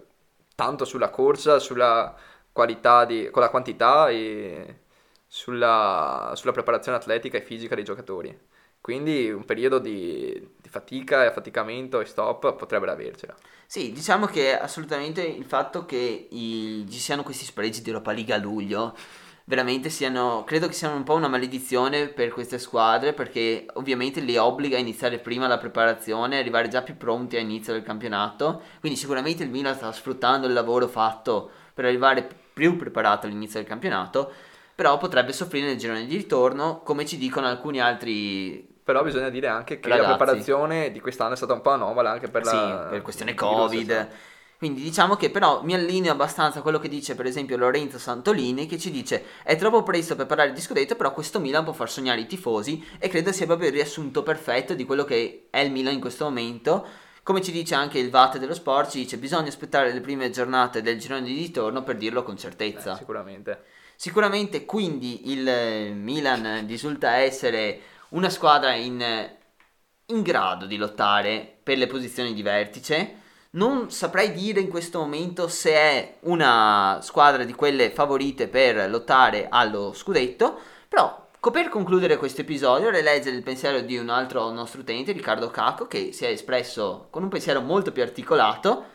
[0.56, 2.16] tanto sulla corsa, sulla
[2.58, 4.80] qualità di, con la quantità e
[5.28, 8.36] sulla, sulla preparazione atletica e fisica dei giocatori.
[8.82, 13.36] Quindi un periodo di, di fatica e affaticamento e stop potrebbero avercela.
[13.68, 18.34] Sì, diciamo che assolutamente il fatto che i, ci siano questi spareggi di Europa League
[18.34, 18.96] a luglio
[19.44, 24.36] veramente siano, credo che siano un po' una maledizione per queste squadre perché ovviamente li
[24.36, 29.44] obbliga a iniziare prima la preparazione, arrivare già più pronti all'inizio del campionato, quindi sicuramente
[29.44, 34.32] il Milan sta sfruttando il lavoro fatto per arrivare più preparato all'inizio del campionato,
[34.74, 39.48] però potrebbe soffrire nel girone di ritorno, come ci dicono alcuni altri però bisogna dire
[39.48, 40.10] anche che Ragazzi.
[40.10, 43.34] la preparazione di quest'anno è stata un po' anomala anche per la sì, per questione
[43.34, 43.82] Covid.
[43.82, 44.08] insomma.
[44.58, 48.66] Quindi diciamo che però mi allineo abbastanza a quello che dice per esempio Lorenzo Santolini
[48.66, 51.90] che ci dice è troppo presto per parlare di scudetto però questo Milan può far
[51.92, 55.72] sognare i tifosi e credo sia proprio il riassunto perfetto di quello che è il
[55.72, 56.86] Milan in questo momento.
[57.28, 60.82] Come ci dice anche il VAT dello sport, ci dice bisogna aspettare le prime giornate
[60.82, 62.94] del girone di ritorno per dirlo con certezza.
[62.94, 63.64] Eh, sicuramente.
[63.98, 69.04] Sicuramente quindi il eh, Milan risulta essere una squadra in,
[70.06, 73.16] in grado di lottare per le posizioni di vertice.
[73.50, 79.48] Non saprei dire in questo momento se è una squadra di quelle favorite per lottare
[79.50, 80.58] allo scudetto,
[80.88, 85.50] però per concludere questo episodio vorrei leggere il pensiero di un altro nostro utente, Riccardo
[85.50, 88.86] Cacco, che si è espresso con un pensiero molto più articolato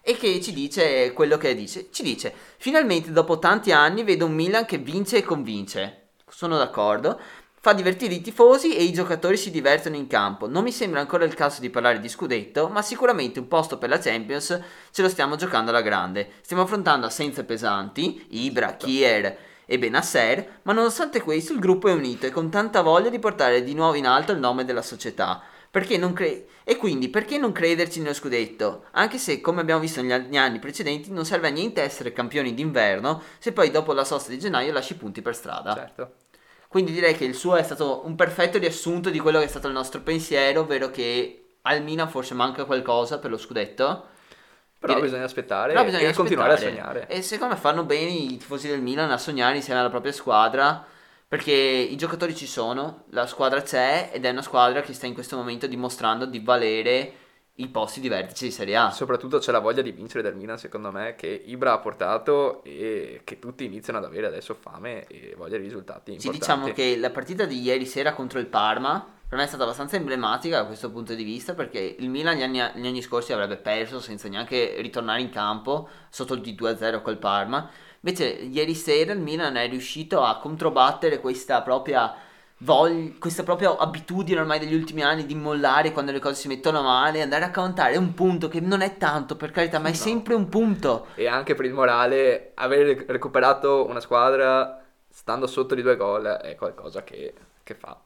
[0.00, 1.88] e che ci dice quello che dice.
[1.90, 6.08] Ci dice, finalmente dopo tanti anni vedo un Milan che vince e convince.
[6.28, 7.20] Sono d'accordo.
[7.60, 10.48] Fa divertire i tifosi e i giocatori si divertono in campo.
[10.48, 13.88] Non mi sembra ancora il caso di parlare di scudetto, ma sicuramente un posto per
[13.88, 14.60] la Champions
[14.90, 16.32] ce lo stiamo giocando alla grande.
[16.40, 22.26] Stiamo affrontando assenze pesanti, Ibra, Kier e Benasser, ma nonostante questo il gruppo è unito
[22.26, 25.42] e con tanta voglia di portare di nuovo in alto il nome della società.
[25.70, 28.84] Perché non cre- e quindi perché non crederci nello scudetto?
[28.92, 32.12] Anche se, come abbiamo visto negli an- negli anni precedenti, non serve a niente essere
[32.12, 35.74] campioni d'inverno se poi dopo la sosta di gennaio lasci i punti per strada.
[35.74, 36.12] Certo.
[36.68, 39.66] Quindi direi che il suo è stato un perfetto riassunto di quello che è stato
[39.66, 44.06] il nostro pensiero, ovvero che al Milan forse manca qualcosa per lo scudetto.
[44.84, 46.76] Però Dire- bisogna aspettare Però bisogna e continuare a aspettare.
[46.76, 47.06] sognare.
[47.08, 50.84] E secondo me fanno bene i tifosi del Milan a sognare insieme alla propria squadra.
[51.26, 55.14] Perché i giocatori ci sono, la squadra c'è ed è una squadra che sta in
[55.14, 57.12] questo momento dimostrando di valere
[57.54, 58.90] i posti di vertice di Serie A.
[58.90, 63.22] Soprattutto c'è la voglia di vincere del Milan, secondo me, che Ibra ha portato e
[63.24, 66.38] che tutti iniziano ad avere adesso fame e voglia di risultati Sì, importanti.
[66.70, 69.96] diciamo che la partita di ieri sera contro il Parma per me è stata abbastanza
[69.96, 73.56] emblematica da questo punto di vista perché il Milan gli anni, gli anni scorsi avrebbe
[73.56, 77.68] perso senza neanche ritornare in campo sotto il di 2-0 col Parma.
[78.00, 82.14] Invece ieri sera il Milan è riuscito a controbattere questa propria
[82.58, 86.82] voglia, questa propria abitudine ormai degli ultimi anni di mollare quando le cose si mettono
[86.82, 89.96] male, andare a contare un punto che non è tanto per carità, ma è No.
[89.96, 91.06] sempre un punto.
[91.14, 96.24] E anche per il morale, aver rec- recuperato una squadra stando sotto di due gol
[96.24, 97.98] è qualcosa che, che fa.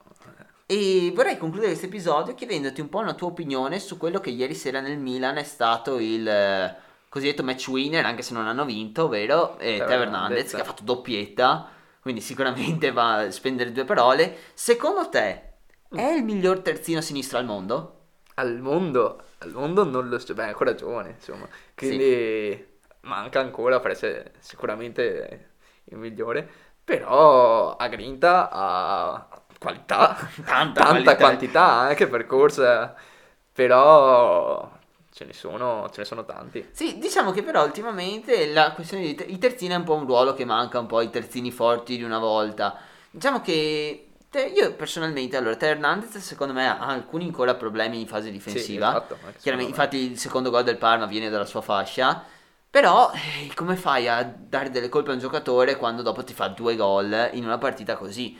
[0.71, 4.55] E vorrei concludere questo episodio chiedendoti un po' una tua opinione su quello che ieri
[4.55, 6.77] sera nel Milan è stato il eh,
[7.09, 10.51] cosiddetto match winner, anche se non hanno vinto, ovvero eh, Teo Hernandez.
[10.53, 11.71] Che ha fatto doppietta,
[12.03, 14.37] quindi sicuramente va a spendere due parole.
[14.53, 15.53] Secondo te
[15.89, 18.01] è il miglior terzino sinistro al mondo?
[18.35, 21.49] Al mondo, al mondo non lo so, beh, è ancora giovane, insomma.
[21.75, 25.53] Quindi manca ancora per essere sicuramente
[25.85, 26.47] il migliore.
[26.85, 31.17] Però ha grinta, ha qualità, Tanta tanta qualità.
[31.17, 32.95] quantità anche per corsa.
[33.53, 34.71] Però
[35.11, 36.67] ce ne sono, ce ne sono tanti.
[36.71, 40.07] Sì, diciamo che però ultimamente la questione di te- i terzini è un po' un
[40.07, 42.79] ruolo che manca un po' ai terzini forti di una volta.
[43.11, 48.07] Diciamo che te- io personalmente, allora, Teo Hernandez secondo me ha alcuni ancora problemi in
[48.07, 48.91] fase difensiva.
[48.91, 52.25] Sì, esatto, anche Chiaramente, infatti il secondo gol del Parma viene dalla sua fascia.
[52.71, 56.49] Però eh, come fai a dare delle colpe a un giocatore quando dopo ti fa
[56.49, 58.39] due gol in una partita così?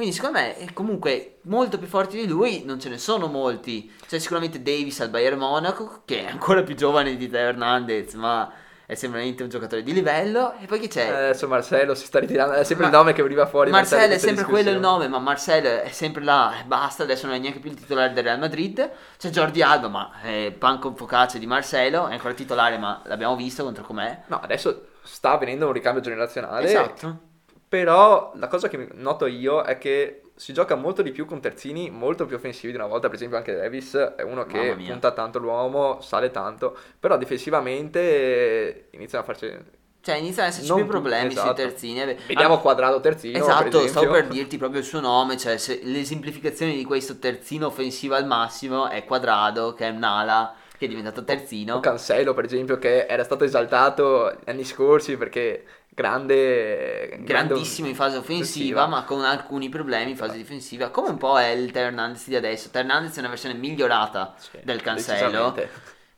[0.00, 3.92] Quindi secondo me comunque molto più forti di lui non ce ne sono molti.
[4.08, 8.50] C'è sicuramente Davis al Bayern Monaco che è ancora più giovane di Teo Hernandez ma
[8.86, 10.54] è sicuramente un giocatore di livello.
[10.58, 11.06] E poi chi c'è?
[11.06, 13.70] Eh, Adesso Marcello si sta ritirando, è sempre Ma- il nome che veniva fuori.
[13.70, 17.26] Marcel è queste sempre quello il nome, ma Marcel è sempre là, e basta, adesso
[17.26, 18.90] non è neanche più il titolare del Real Madrid.
[19.18, 23.36] C'è Jordi Alba, ma è pan con focaccia di Marcelo, è ancora titolare, ma l'abbiamo
[23.36, 24.22] visto contro com'è.
[24.28, 26.66] No, adesso sta avvenendo un ricambio generazionale.
[26.66, 27.28] Esatto.
[27.70, 31.88] Però la cosa che noto io è che si gioca molto di più con terzini
[31.88, 33.06] molto più offensivi di una volta.
[33.06, 39.22] Per esempio, anche Davis è uno che punta tanto l'uomo, sale tanto, però difensivamente iniziano
[39.22, 39.56] a farci
[40.00, 41.46] Cioè iniziano ad esserci più problemi esatto.
[41.46, 42.16] sui terzini.
[42.26, 43.38] Vediamo ah, quadrato terzino.
[43.38, 47.68] Esatto, per stavo per dirti proprio il suo nome, cioè se l'esemplificazione di questo terzino
[47.68, 51.76] offensivo al massimo è Quadrado, che è un'ala che è diventato terzino.
[51.76, 55.64] O Cancelo, per esempio, che era stato esaltato anni scorsi perché
[56.00, 57.08] grande...
[57.08, 61.38] grande- grandissimo in fase offensiva, ma con alcuni problemi in fase difensiva, come un po'
[61.38, 62.70] è il Hernandez di adesso.
[62.72, 65.54] Hernandez è una versione migliorata Sì, del Cancelo.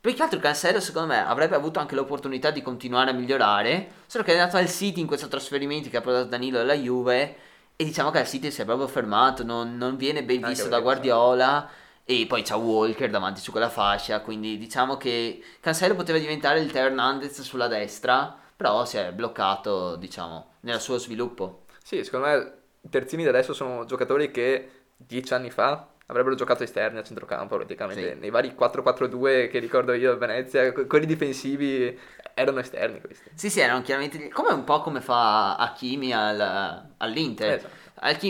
[0.01, 4.25] Più che altro Cancelo, secondo me, avrebbe avuto anche l'opportunità di continuare a migliorare, solo
[4.25, 7.37] che è andato al City in questo trasferimento che ha portato Danilo alla Juve
[7.77, 10.81] e diciamo che al City si è proprio fermato, non, non viene ben visto da
[10.81, 11.69] Guardiola
[12.05, 16.73] e poi c'ha Walker davanti su quella fascia, quindi diciamo che Cancelo poteva diventare il
[16.73, 21.65] Teo Hernandez sulla destra, però si è bloccato, diciamo, nel suo sviluppo.
[21.83, 22.53] Sì, secondo me
[22.83, 27.57] i terzini di adesso sono giocatori che dieci anni fa avrebbero giocato esterni a centrocampo
[27.57, 28.13] praticamente.
[28.13, 28.19] Sì.
[28.21, 31.99] Nei vari 4-4-2 che ricordo io a Venezia, que- quelli difensivi
[32.35, 33.31] erano esterni questi.
[33.35, 34.29] Sì, sì, erano chiaramente...
[34.29, 37.55] come un po' come fa Hakimi al- all'Inter.
[37.55, 37.82] Esatto.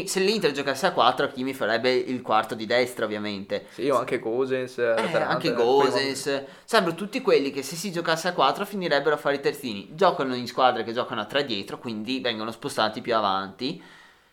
[0.05, 3.65] Se l'Inter giocasse a 4, Hakimi farebbe il quarto di destra, ovviamente.
[3.71, 4.77] Sì, o anche Gosens.
[4.79, 9.37] Eh, anche Gosens, sarebbero tutti quelli che se si giocasse a 4 finirebbero a fare
[9.37, 9.89] i terzini.
[9.95, 13.83] Giocano in squadre che giocano a 3 dietro, quindi vengono spostati più avanti.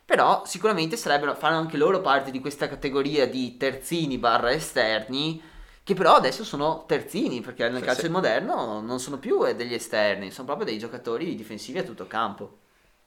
[0.03, 5.41] Però sicuramente sarebbero, fanno anche loro parte di questa categoria di terzini barra esterni,
[5.83, 8.09] che però adesso sono terzini, perché nel Sì, calcio sì.
[8.09, 12.57] moderno non sono più eh, degli esterni, sono proprio dei giocatori difensivi a tutto campo.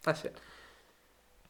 [0.05, 0.30] Ah sì.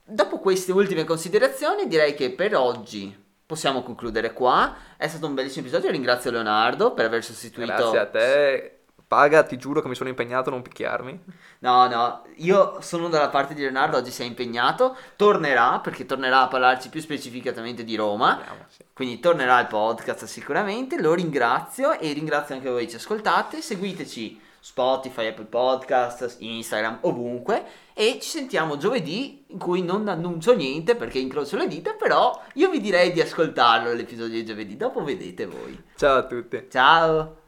[0.05, 4.75] Dopo queste ultime considerazioni, direi che per oggi possiamo concludere qua.
[4.97, 5.91] È stato un bellissimo episodio.
[5.91, 7.73] Ringrazio Leonardo per aver sostituito.
[7.73, 8.77] Grazie a te.
[9.07, 11.23] Paga, ti giuro che mi sono impegnato a non picchiarmi.
[11.59, 13.99] No, no, io sono dalla parte di Leonardo.
[13.99, 14.97] Oggi si è impegnato.
[15.17, 18.41] Tornerà perché tornerà a parlarci più specificatamente di Roma.
[18.69, 18.83] Sì.
[18.95, 20.99] Quindi tornerà al podcast sicuramente.
[20.99, 23.61] Lo ringrazio e ringrazio anche voi che ci ascoltate.
[23.61, 27.65] Seguiteci Spotify, Apple Podcast, Instagram, ovunque.
[27.93, 31.95] E ci sentiamo giovedì in cui non annuncio niente perché incrocio le dita.
[31.95, 34.77] Però io vi direi di ascoltarlo l'episodio di giovedì.
[34.77, 35.83] Dopo vedete voi.
[35.97, 36.65] Ciao a tutti.
[36.71, 37.42] Ciao.